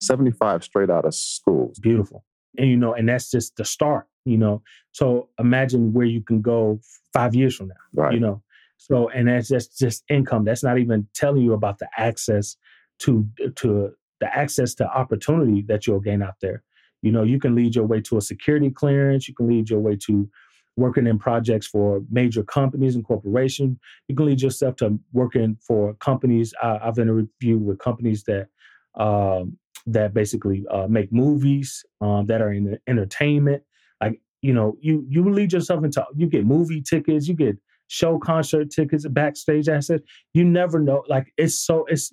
75 0.00 0.64
straight 0.64 0.90
out 0.90 1.04
of 1.04 1.14
school. 1.14 1.72
Beautiful. 1.80 2.24
And, 2.56 2.68
you 2.68 2.76
know, 2.76 2.94
and 2.94 3.08
that's 3.08 3.30
just 3.30 3.56
the 3.56 3.64
start, 3.64 4.06
you 4.24 4.38
know. 4.38 4.62
So 4.92 5.28
imagine 5.38 5.92
where 5.92 6.06
you 6.06 6.22
can 6.22 6.40
go 6.40 6.80
five 7.12 7.34
years 7.34 7.56
from 7.56 7.68
now, 7.68 7.74
Right. 7.94 8.14
you 8.14 8.20
know. 8.20 8.42
So, 8.78 9.08
and 9.08 9.28
that's 9.28 9.48
just 9.48 9.78
just 9.78 10.04
income. 10.08 10.44
That's 10.44 10.62
not 10.62 10.78
even 10.78 11.06
telling 11.14 11.42
you 11.42 11.52
about 11.52 11.78
the 11.78 11.88
access 11.96 12.56
to 13.00 13.26
to 13.56 13.90
the 14.20 14.36
access 14.36 14.74
to 14.74 14.88
opportunity 14.88 15.62
that 15.62 15.86
you'll 15.86 16.00
gain 16.00 16.22
out 16.22 16.34
there. 16.40 16.62
You 17.02 17.12
know, 17.12 17.22
you 17.22 17.38
can 17.38 17.54
lead 17.54 17.74
your 17.76 17.86
way 17.86 18.00
to 18.02 18.16
a 18.16 18.20
security 18.20 18.70
clearance. 18.70 19.28
You 19.28 19.34
can 19.34 19.46
lead 19.48 19.68
your 19.70 19.80
way 19.80 19.96
to 20.06 20.28
working 20.76 21.06
in 21.08 21.18
projects 21.18 21.66
for 21.66 22.02
major 22.10 22.42
companies 22.44 22.94
and 22.94 23.04
corporations. 23.04 23.76
You 24.06 24.14
can 24.16 24.26
lead 24.26 24.40
yourself 24.40 24.76
to 24.76 24.98
working 25.12 25.56
for 25.60 25.94
companies. 25.94 26.54
I, 26.62 26.78
I've 26.82 26.98
interviewed 26.98 27.64
with 27.64 27.78
companies 27.80 28.22
that 28.24 28.48
um, 28.94 29.58
that 29.92 30.14
basically 30.14 30.64
uh, 30.70 30.86
make 30.88 31.12
movies 31.12 31.84
um, 32.00 32.26
that 32.26 32.40
are 32.40 32.52
in 32.52 32.78
entertainment. 32.86 33.62
Like 34.00 34.20
you 34.42 34.52
know, 34.52 34.76
you 34.80 35.04
you 35.08 35.28
lead 35.28 35.52
yourself 35.52 35.84
into 35.84 36.04
you 36.14 36.26
get 36.26 36.46
movie 36.46 36.82
tickets, 36.82 37.28
you 37.28 37.34
get 37.34 37.56
show 37.88 38.18
concert 38.18 38.70
tickets, 38.70 39.06
backstage 39.08 39.68
access. 39.68 40.00
You 40.34 40.44
never 40.44 40.78
know. 40.78 41.04
Like 41.08 41.32
it's 41.36 41.58
so 41.58 41.84
it's 41.88 42.12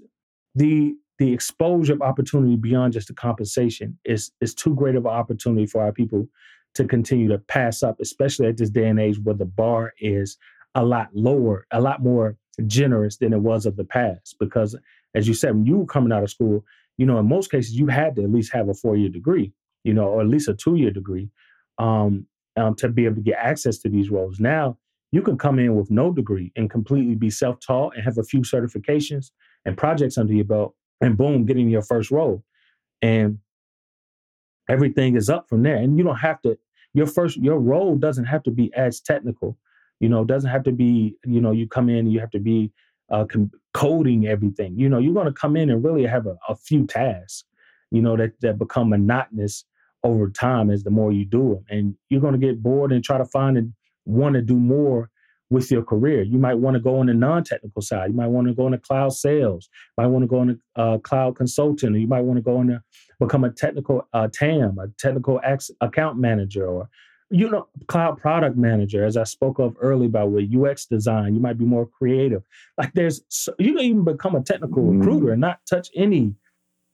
the 0.55 0.95
the 1.17 1.31
exposure 1.31 1.93
of 1.93 2.01
opportunity 2.01 2.55
beyond 2.55 2.93
just 2.93 3.07
the 3.07 3.13
compensation 3.13 3.97
is 4.05 4.31
is 4.41 4.53
too 4.53 4.73
great 4.75 4.95
of 4.95 5.05
an 5.05 5.11
opportunity 5.11 5.65
for 5.65 5.81
our 5.81 5.91
people 5.91 6.27
to 6.75 6.85
continue 6.85 7.29
to 7.29 7.38
pass 7.38 7.83
up, 7.83 7.97
especially 8.01 8.47
at 8.47 8.57
this 8.57 8.69
day 8.69 8.88
and 8.88 8.99
age 8.99 9.19
where 9.23 9.35
the 9.35 9.45
bar 9.45 9.93
is 9.99 10.38
a 10.75 10.83
lot 10.83 11.09
lower, 11.13 11.65
a 11.71 11.79
lot 11.79 12.03
more 12.03 12.38
generous 12.67 13.17
than 13.17 13.31
it 13.31 13.39
was 13.39 13.65
of 13.65 13.77
the 13.77 13.85
past. 13.85 14.35
Because 14.39 14.75
as 15.13 15.27
you 15.27 15.33
said, 15.33 15.53
when 15.55 15.65
you 15.65 15.77
were 15.77 15.85
coming 15.85 16.11
out 16.11 16.23
of 16.23 16.29
school, 16.29 16.65
you 16.97 17.05
know, 17.05 17.19
in 17.19 17.27
most 17.27 17.51
cases 17.51 17.75
you 17.75 17.88
had 17.88 18.15
to 18.15 18.23
at 18.23 18.31
least 18.31 18.53
have 18.53 18.69
a 18.69 18.73
four-year 18.73 19.10
degree, 19.10 19.51
you 19.84 19.93
know, 19.93 20.08
or 20.08 20.21
at 20.21 20.27
least 20.27 20.49
a 20.49 20.53
two-year 20.53 20.91
degree, 20.91 21.29
um, 21.77 22.25
um, 22.58 22.75
to 22.75 22.89
be 22.89 23.05
able 23.05 23.15
to 23.15 23.21
get 23.21 23.38
access 23.38 23.77
to 23.79 23.89
these 23.89 24.10
roles. 24.10 24.39
Now 24.39 24.77
you 25.12 25.21
can 25.21 25.38
come 25.38 25.60
in 25.60 25.75
with 25.75 25.91
no 25.91 26.12
degree 26.12 26.51
and 26.55 26.69
completely 26.69 27.15
be 27.15 27.29
self-taught 27.29 27.95
and 27.95 28.03
have 28.03 28.17
a 28.17 28.23
few 28.23 28.41
certifications 28.41 29.31
and 29.65 29.77
projects 29.77 30.17
under 30.17 30.34
your 30.34 30.45
belt, 30.45 30.75
and 31.01 31.17
boom, 31.17 31.45
getting 31.45 31.69
your 31.69 31.81
first 31.81 32.12
role. 32.12 32.43
And 33.01 33.39
everything 34.69 35.15
is 35.15 35.29
up 35.29 35.47
from 35.49 35.63
there. 35.63 35.75
And 35.75 35.97
you 35.97 36.03
don't 36.03 36.15
have 36.17 36.41
to, 36.41 36.58
your 36.93 37.08
first, 37.08 37.38
your 37.38 37.60
role 37.60 37.95
doesn't 37.97 38.25
have 38.25 38.43
to 38.43 38.51
be 38.51 38.73
as 38.73 39.01
technical. 39.01 39.58
You 39.99 40.10
know, 40.10 40.25
doesn't 40.25 40.49
have 40.49 40.63
to 40.63 40.71
be, 40.71 41.15
you 41.25 41.41
know, 41.41 41.51
you 41.51 41.67
come 41.67 41.89
in 41.89 42.08
you 42.08 42.19
have 42.19 42.31
to 42.31 42.39
be 42.39 42.71
uh, 43.11 43.25
com- 43.25 43.51
coding 43.73 44.27
everything. 44.27 44.77
You 44.77 44.89
know, 44.89 44.99
you're 44.99 45.13
going 45.13 45.27
to 45.27 45.33
come 45.33 45.55
in 45.55 45.69
and 45.69 45.83
really 45.83 46.05
have 46.05 46.25
a, 46.25 46.37
a 46.49 46.55
few 46.55 46.85
tasks, 46.87 47.43
you 47.91 48.01
know, 48.01 48.15
that, 48.17 48.39
that 48.41 48.57
become 48.57 48.89
monotonous 48.89 49.65
over 50.03 50.29
time 50.29 50.69
as 50.69 50.83
the 50.83 50.91
more 50.91 51.11
you 51.11 51.25
do 51.25 51.55
them. 51.55 51.65
And 51.69 51.95
you're 52.09 52.21
going 52.21 52.39
to 52.39 52.47
get 52.47 52.61
bored 52.61 52.91
and 52.91 53.03
try 53.03 53.17
to 53.17 53.25
find 53.25 53.57
and 53.57 53.73
want 54.05 54.35
to 54.35 54.41
do 54.41 54.55
more 54.55 55.09
with 55.49 55.69
your 55.69 55.83
career. 55.83 56.23
You 56.23 56.37
might 56.37 56.55
want 56.55 56.75
to 56.75 56.79
go 56.79 56.99
on 56.99 57.05
the 57.05 57.13
non-technical 57.13 57.81
side. 57.81 58.09
You 58.09 58.15
might 58.15 58.27
want 58.27 58.47
to 58.47 58.53
go 58.53 58.65
into 58.65 58.79
cloud 58.79 59.13
sales. 59.13 59.69
You 59.73 60.03
might 60.03 60.07
want 60.07 60.23
to 60.23 60.27
go 60.27 60.41
into 60.41 60.59
uh, 60.75 60.97
cloud 60.99 61.35
consulting. 61.35 61.93
Or 61.93 61.97
you 61.97 62.07
might 62.07 62.21
want 62.21 62.37
to 62.37 62.41
go 62.41 62.61
into 62.61 62.81
become 63.19 63.43
a 63.43 63.51
technical 63.51 64.07
uh, 64.13 64.27
TAM, 64.31 64.77
a 64.79 64.87
technical 64.97 65.39
account 65.81 66.17
manager, 66.17 66.67
or 66.67 66.89
you 67.29 67.49
know, 67.49 67.67
cloud 67.88 68.19
product 68.19 68.55
manager. 68.55 69.03
As 69.03 69.17
I 69.17 69.23
spoke 69.23 69.59
of 69.59 69.75
earlier 69.81 70.07
about 70.07 70.31
with 70.31 70.53
UX 70.53 70.85
design, 70.85 71.33
you 71.33 71.39
might 71.39 71.57
be 71.57 71.65
more 71.65 71.85
creative. 71.88 72.43
Like 72.77 72.93
there's, 72.93 73.23
so, 73.29 73.53
you 73.59 73.73
can 73.73 73.83
even 73.83 74.03
become 74.03 74.35
a 74.35 74.41
technical 74.43 74.83
Mm. 74.83 74.99
recruiter 74.99 75.31
and 75.31 75.41
not 75.41 75.59
touch 75.69 75.89
any, 75.95 76.35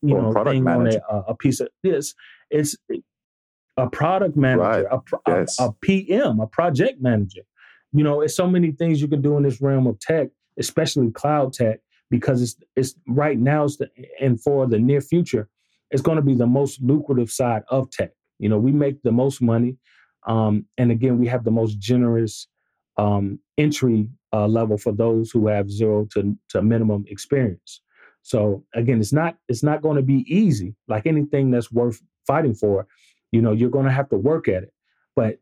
you 0.02 0.15
Or 0.15 0.22
know, 0.22 0.32
product 0.32 0.54
thing 0.56 0.67
on 0.67 0.88
a, 0.88 1.00
a 1.28 1.36
piece 1.36 1.60
of 1.60 1.67
this. 1.84 2.15
It's 2.50 2.78
a 3.78 3.89
product 3.89 4.36
manager, 4.38 4.88
Right. 4.89 5.02
a- 5.28 5.32
Yes. 5.32 5.58
a 5.60 5.72
PM, 5.82 6.39
a 6.39 6.48
project 6.48 7.02
manager. 7.02 7.41
You 7.94 8.04
know, 8.04 8.22
it's 8.22 8.36
so 8.36 8.48
many 8.48 8.72
things 8.72 9.02
you 9.02 9.08
can 9.08 9.22
do 9.22 9.36
in 9.38 9.44
this 9.44 9.62
realm 9.62 9.86
of 9.88 10.00
tech, 10.00 10.30
especially 10.58 11.12
cloud 11.12 11.54
tech, 11.54 11.80
because 12.10 12.41
it's 12.41 12.56
it's 12.76 12.96
right 13.08 13.38
now 13.39 13.65
it's 13.65 13.78
the, 13.78 13.89
and 14.20 14.41
for 14.41 14.65
the 14.67 14.80
near 14.80 15.02
future, 15.02 15.50
it's 15.91 16.02
going 16.02 16.15
to 16.17 16.22
be 16.22 16.36
the 16.36 16.48
most 16.48 16.82
lucrative 16.82 17.30
side 17.32 17.63
of 17.70 17.89
tech. 17.89 18.12
You 18.39 18.50
know, 18.50 18.58
we 18.58 18.72
make 18.72 19.02
the 19.04 19.12
most 19.12 19.41
money, 19.41 19.78
um, 20.28 20.66
and 20.78 20.92
again, 20.92 21.18
we 21.20 21.28
have 21.28 21.44
the 21.44 21.52
most 21.52 21.80
generous 21.80 22.48
um, 22.98 23.40
entry 23.58 24.08
uh, 24.34 24.48
level 24.48 24.78
for 24.78 24.92
those 24.92 25.32
who 25.32 25.48
have 25.48 25.70
zero 25.70 26.08
to, 26.14 26.38
to 26.50 26.62
minimum 26.62 27.06
experience. 27.08 27.82
So 28.24 28.64
again, 28.76 29.00
it's 29.00 29.14
not 29.14 29.38
it's 29.50 29.64
not 29.64 29.82
going 29.82 29.98
to 29.98 30.04
be 30.04 30.26
easy. 30.28 30.76
Like 30.88 31.08
anything 31.08 31.52
that's 31.52 31.72
worth 31.72 32.00
fighting 32.28 32.54
for, 32.54 32.88
you 33.32 33.42
know, 33.42 33.52
you're 33.52 33.70
going 33.70 33.86
to 33.86 33.92
have 33.92 34.10
to 34.10 34.18
work 34.18 34.48
at 34.48 34.64
it, 34.64 34.74
but 35.16 35.40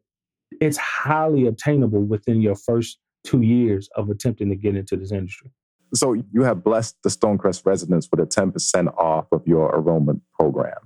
it's 0.62 0.78
highly 0.78 1.46
obtainable 1.46 2.02
within 2.02 2.42
your 2.42 2.56
first 2.56 3.00
two 3.24 3.42
years 3.42 3.90
of 3.96 4.10
attempting 4.10 4.50
to 4.50 4.56
get 4.56 4.76
into 4.76 4.96
this 4.96 5.12
industry. 5.12 5.52
So 5.94 6.14
you 6.14 6.44
have 6.44 6.64
blessed 6.64 6.98
the 7.04 7.10
Stonecrest 7.10 7.66
residents 7.66 8.08
with 8.12 8.20
a 8.20 8.26
10% 8.26 8.96
off 8.98 9.26
of 9.32 9.46
your 9.46 9.76
enrollment 9.76 10.22
program. 10.40 10.78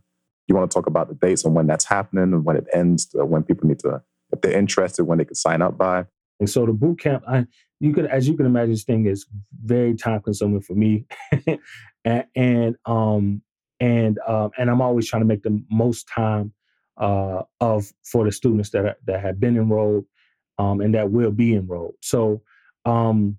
You 0.48 0.56
want 0.56 0.70
to 0.70 0.74
talk 0.74 0.88
about 0.88 1.08
the 1.08 1.16
dates 1.16 1.46
and 1.46 1.56
when 1.56 1.68
that's 1.68 1.86
happening 1.86 2.24
and 2.24 2.46
when 2.46 2.58
it 2.58 2.66
ends, 2.74 3.10
uh, 3.20 3.26
when 3.26 3.44
people 3.44 3.68
need 3.68 3.80
to, 3.80 4.02
if 4.32 4.42
they're 4.42 4.58
interested, 4.58 5.06
when 5.06 5.18
they 5.18 5.26
can 5.26 5.36
sign 5.36 5.62
up 5.62 5.78
by? 5.78 6.06
And 6.40 6.50
so 6.50 6.66
the 6.66 6.74
boot 6.74 7.00
camp, 7.00 7.24
I, 7.28 7.46
you 7.80 7.94
could, 7.94 8.06
as 8.06 8.28
you 8.28 8.36
can 8.36 8.46
imagine, 8.46 8.72
this 8.72 8.84
thing 8.84 9.06
is 9.06 9.26
very 9.64 9.96
time 9.96 10.22
consuming 10.22 10.62
for 10.62 10.74
me, 10.74 11.06
and, 12.06 12.26
and 12.36 12.76
um 12.86 13.42
and 13.80 14.20
um 14.28 14.52
and 14.58 14.70
I'm 14.70 14.82
always 14.82 15.10
trying 15.10 15.22
to 15.22 15.28
make 15.28 15.44
the 15.44 15.62
most 15.70 16.08
time 16.08 16.54
uh 16.98 17.44
of 17.60 17.92
for 18.04 18.26
the 18.26 18.32
students 18.32 18.70
that 18.72 18.86
are, 18.86 18.96
that 19.06 19.22
have 19.22 19.40
been 19.40 19.58
enrolled, 19.58 20.06
um 20.58 20.82
and 20.82 20.96
that 20.96 21.12
will 21.12 21.32
be 21.32 21.56
enrolled. 21.56 21.96
So 22.02 22.42
um 22.86 23.38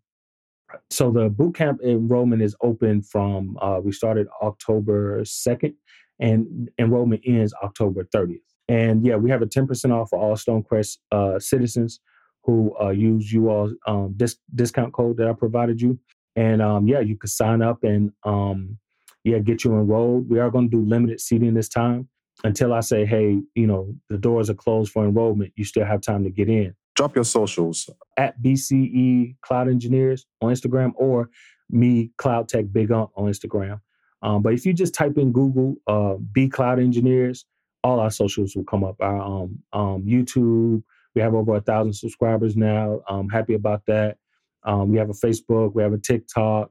so 0.90 1.11
the 1.11 1.29
boot 1.31 1.55
camp 1.55 1.81
enrollment 1.83 2.43
is 2.43 2.57
open 2.62 3.03
from 3.03 3.57
uh 3.62 3.81
we 3.83 3.93
started 3.93 4.27
October 4.43 5.25
second, 5.25 5.75
and 6.20 6.70
enrollment 6.79 7.22
ends 7.27 7.53
October 7.62 8.05
30th. 8.14 8.38
And 8.68 9.05
yeah, 9.05 9.16
we 9.16 9.31
have 9.31 9.42
a 9.42 9.46
10% 9.46 9.92
off 9.92 10.11
for 10.11 10.18
all 10.18 10.37
Stonecrest 10.37 10.98
uh, 11.12 11.38
citizens 11.38 12.00
who 12.44 12.74
uh, 12.81 12.90
use 12.90 13.33
you 13.33 13.48
all 13.48 13.72
um, 13.87 14.14
dis- 14.16 14.38
discount 14.55 14.92
code 14.92 15.16
that 15.16 15.29
I 15.29 15.33
provided 15.33 15.81
you. 15.81 15.98
And 16.37 16.62
um, 16.62 16.87
yeah, 16.87 17.00
you 17.00 17.16
can 17.16 17.29
sign 17.29 17.62
up 17.62 17.85
and 17.85 18.12
um, 18.24 18.79
yeah, 19.22 19.38
get 19.38 19.64
you 19.64 19.72
enrolled. 19.72 20.29
We 20.29 20.38
are 20.38 20.50
going 20.50 20.70
to 20.70 20.77
do 20.77 20.87
limited 20.87 21.20
seating 21.20 21.55
this 21.55 21.68
time 21.68 22.09
until 22.42 22.72
I 22.72 22.81
say, 22.81 23.07
hey, 23.07 23.40
you 23.55 23.66
know, 23.66 23.94
the 24.11 24.18
doors 24.18 24.50
are 24.50 24.55
closed 24.55 24.92
for 24.92 25.05
enrollment. 25.05 25.53
You 25.57 25.64
still 25.64 25.85
have 25.85 26.00
time 26.00 26.24
to 26.24 26.31
get 26.31 26.48
in. 26.48 26.74
Drop 26.96 27.14
your 27.14 27.24
socials. 27.24 27.88
At 28.16 28.40
BCE 28.42 29.37
Cloud 29.40 29.68
Engineers 29.68 30.27
on 30.40 30.53
Instagram 30.53 30.92
or 30.96 31.31
me 31.70 32.11
Cloud 32.18 32.48
Tech 32.48 32.66
Big 32.70 32.90
Ump 32.92 33.11
on 33.16 33.31
Instagram. 33.31 33.81
Um, 34.24 34.42
but 34.42 34.54
if 34.54 34.66
you 34.66 34.74
just 34.74 34.94
type 34.94 35.18
in 35.18 35.32
Google 35.32 35.76
uh, 35.88 36.16
B 36.32 36.48
Cloud 36.50 36.80
Engineers, 36.80 37.46
all 37.84 38.00
our 38.00 38.12
socials 38.12 38.56
will 38.56 38.64
come 38.64 38.84
up. 38.84 38.96
Our 39.00 39.22
um, 39.22 39.60
um, 39.74 40.04
YouTube, 40.04 40.84
we 41.16 41.22
have 41.22 41.34
over 41.34 41.56
a 41.56 41.62
thousand 41.62 41.94
subscribers 41.94 42.56
now. 42.56 43.02
I'm 43.08 43.30
happy 43.30 43.54
about 43.54 43.87
that. 43.88 44.18
Um, 44.64 44.90
we 44.90 44.98
have 44.98 45.10
a 45.10 45.14
Facebook, 45.14 45.74
we 45.74 45.84
have 45.84 45.94
a 45.94 45.98
TikTok. 45.98 46.70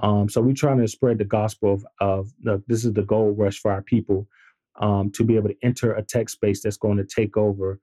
Um, 0.00 0.30
so 0.30 0.42
we're 0.42 0.54
trying 0.54 0.80
to 0.80 0.88
spread 0.88 1.18
the 1.18 1.26
gospel 1.26 1.74
of, 1.74 1.86
of 2.00 2.32
this 2.68 2.86
is 2.86 2.94
the 2.94 3.02
gold 3.04 3.38
rush 3.38 3.60
for 3.60 3.72
our 3.72 3.82
people 3.82 4.28
um, 4.80 5.12
to 5.12 5.24
be 5.24 5.36
able 5.36 5.50
to 5.50 5.56
enter 5.64 5.94
a 5.94 6.02
tech 6.04 6.30
space 6.30 6.62
that's 6.62 6.78
going 6.78 6.98
to 6.98 7.04
take 7.06 7.38
over, 7.38 7.80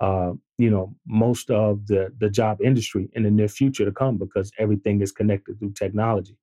uh, 0.00 0.32
you 0.58 0.70
know, 0.70 0.94
most 1.06 1.50
of 1.50 1.86
the 1.88 2.12
the 2.20 2.30
job 2.30 2.60
industry 2.62 3.10
in 3.14 3.24
the 3.24 3.30
near 3.32 3.48
future 3.48 3.86
to 3.86 3.92
come 3.92 4.18
because 4.18 4.52
everything 4.58 5.02
is 5.02 5.12
connected 5.12 5.58
through 5.60 5.72
technology. 5.74 6.36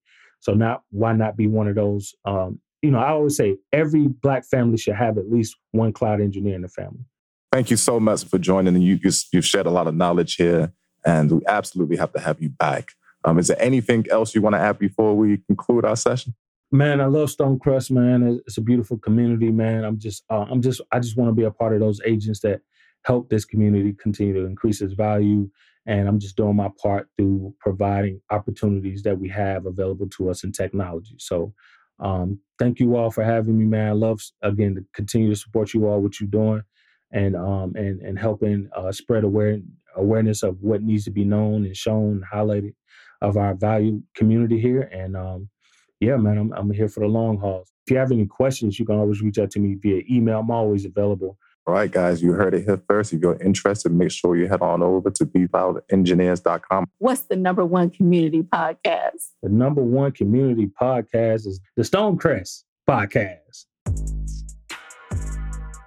So 0.45 0.53
not 0.53 0.83
why 0.91 1.13
not 1.13 1.35
be 1.35 1.47
one 1.47 1.67
of 1.67 1.73
those? 1.73 2.13
Um, 2.23 2.59
you 2.83 2.91
know, 2.91 2.99
I 2.99 3.09
always 3.09 3.35
say 3.35 3.57
every 3.73 4.05
black 4.05 4.45
family 4.45 4.77
should 4.77 4.93
have 4.93 5.17
at 5.17 5.31
least 5.31 5.55
one 5.71 5.91
cloud 5.91 6.21
engineer 6.21 6.53
in 6.53 6.61
the 6.61 6.67
family. 6.67 7.03
Thank 7.51 7.71
you 7.71 7.77
so 7.77 7.99
much 7.99 8.25
for 8.25 8.37
joining. 8.37 8.79
You, 8.79 8.99
you, 9.01 9.11
you've 9.33 9.45
shared 9.45 9.65
a 9.65 9.71
lot 9.71 9.87
of 9.87 9.95
knowledge 9.95 10.35
here, 10.35 10.71
and 11.03 11.31
we 11.31 11.41
absolutely 11.47 11.97
have 11.97 12.13
to 12.13 12.19
have 12.19 12.39
you 12.39 12.49
back. 12.49 12.91
Um, 13.23 13.39
is 13.39 13.47
there 13.47 13.59
anything 13.59 14.05
else 14.11 14.35
you 14.35 14.41
want 14.43 14.53
to 14.53 14.59
add 14.59 14.77
before 14.77 15.17
we 15.17 15.37
conclude 15.47 15.83
our 15.83 15.95
session? 15.95 16.35
Man, 16.71 17.01
I 17.01 17.05
love 17.05 17.29
Stonecrest, 17.29 17.89
man. 17.89 18.39
It's 18.45 18.57
a 18.57 18.61
beautiful 18.61 18.99
community, 18.99 19.49
man. 19.49 19.83
I'm 19.83 19.97
just, 19.97 20.23
uh, 20.29 20.45
I'm 20.47 20.61
just, 20.61 20.79
I 20.91 20.99
just 20.99 21.17
want 21.17 21.29
to 21.29 21.33
be 21.33 21.45
a 21.45 21.49
part 21.49 21.73
of 21.73 21.79
those 21.79 21.99
agents 22.05 22.41
that 22.41 22.61
help 23.05 23.29
this 23.29 23.45
community 23.45 23.93
continue 24.01 24.35
to 24.35 24.45
increase 24.47 24.81
its 24.81 24.95
value. 24.95 25.49
And 25.87 26.07
I'm 26.09 26.19
just 26.19 26.37
doing 26.37 26.57
my 26.57 26.69
part 26.83 27.09
through 27.17 27.55
providing 27.61 28.21
opportunities 28.31 29.03
that 29.03 29.19
we 29.19 29.29
have 29.29 29.67
available 29.67 30.09
to 30.17 30.31
us 30.31 30.43
in 30.45 30.53
technology. 30.53 31.17
So, 31.19 31.53
um, 31.99 32.39
thank 32.59 32.79
you 32.79 32.97
all 32.97 33.11
for 33.11 33.23
having 33.25 33.57
me, 33.59 33.65
man. 33.65 33.89
I 33.89 33.93
love 33.93 34.21
again 34.43 34.75
to 34.75 34.85
continue 34.95 35.29
to 35.31 35.37
support 35.37 35.73
you 35.73 35.87
all 35.87 36.01
what 36.01 36.21
you're 36.21 36.29
doing, 36.29 36.63
and 37.13 37.35
um, 37.37 37.73
and 37.77 38.01
and 38.01 38.19
helping 38.19 38.69
uh, 38.77 38.93
spread 38.93 39.25
aware 39.25 39.59
awareness 39.97 40.43
of 40.43 40.61
what 40.61 40.83
needs 40.83 41.05
to 41.05 41.11
be 41.11 41.25
known 41.25 41.65
and 41.65 41.77
shown, 41.77 42.23
highlighted 42.33 42.73
of 43.21 43.37
our 43.37 43.55
value 43.55 44.03
community 44.15 44.59
here. 44.61 44.83
And 44.83 45.17
um, 45.17 45.49
yeah, 46.01 46.17
man, 46.17 46.37
I'm, 46.39 46.53
I'm 46.53 46.71
here 46.71 46.89
for 46.89 47.01
the 47.01 47.07
long 47.07 47.39
haul. 47.39 47.65
If 47.87 47.91
you 47.91 47.97
have 47.97 48.13
any 48.13 48.27
questions, 48.27 48.79
you 48.79 48.85
can 48.85 48.97
always 48.97 49.21
reach 49.23 49.39
out 49.39 49.51
to 49.53 49.59
me 49.61 49.75
via 49.75 50.03
email. 50.11 50.41
I'm 50.41 50.51
always 50.51 50.85
available. 50.85 51.37
All 51.67 51.73
right, 51.73 51.89
guys, 51.89 52.21
you 52.21 52.33
heard 52.33 52.53
it 52.53 52.63
here 52.63 52.79
first. 52.87 53.11
If 53.11 53.21
you're 53.21 53.41
interested, 53.41 53.91
make 53.91 54.11
sure 54.11 54.35
you 54.35 54.47
head 54.47 54.61
on 54.61 54.83
over 54.83 55.09
to 55.09 55.25
bcloudengineers.com. 55.25 56.85
What's 56.99 57.21
the 57.21 57.35
number 57.35 57.65
one 57.65 57.89
community 57.89 58.43
podcast? 58.43 59.31
The 59.41 59.49
number 59.49 59.81
one 59.81 60.11
community 60.11 60.67
podcast 60.79 61.47
is 61.47 61.59
the 61.75 61.81
Stonecrest 61.81 62.65
Podcast. 62.87 63.65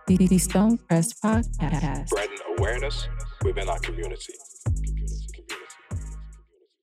The 0.09 0.17
Stonecrest 0.19 1.15
Podcast. 1.25 2.09
Spreading 2.09 2.39
awareness 2.59 3.09
within 3.45 3.69
our 3.69 3.79
community. 3.79 4.35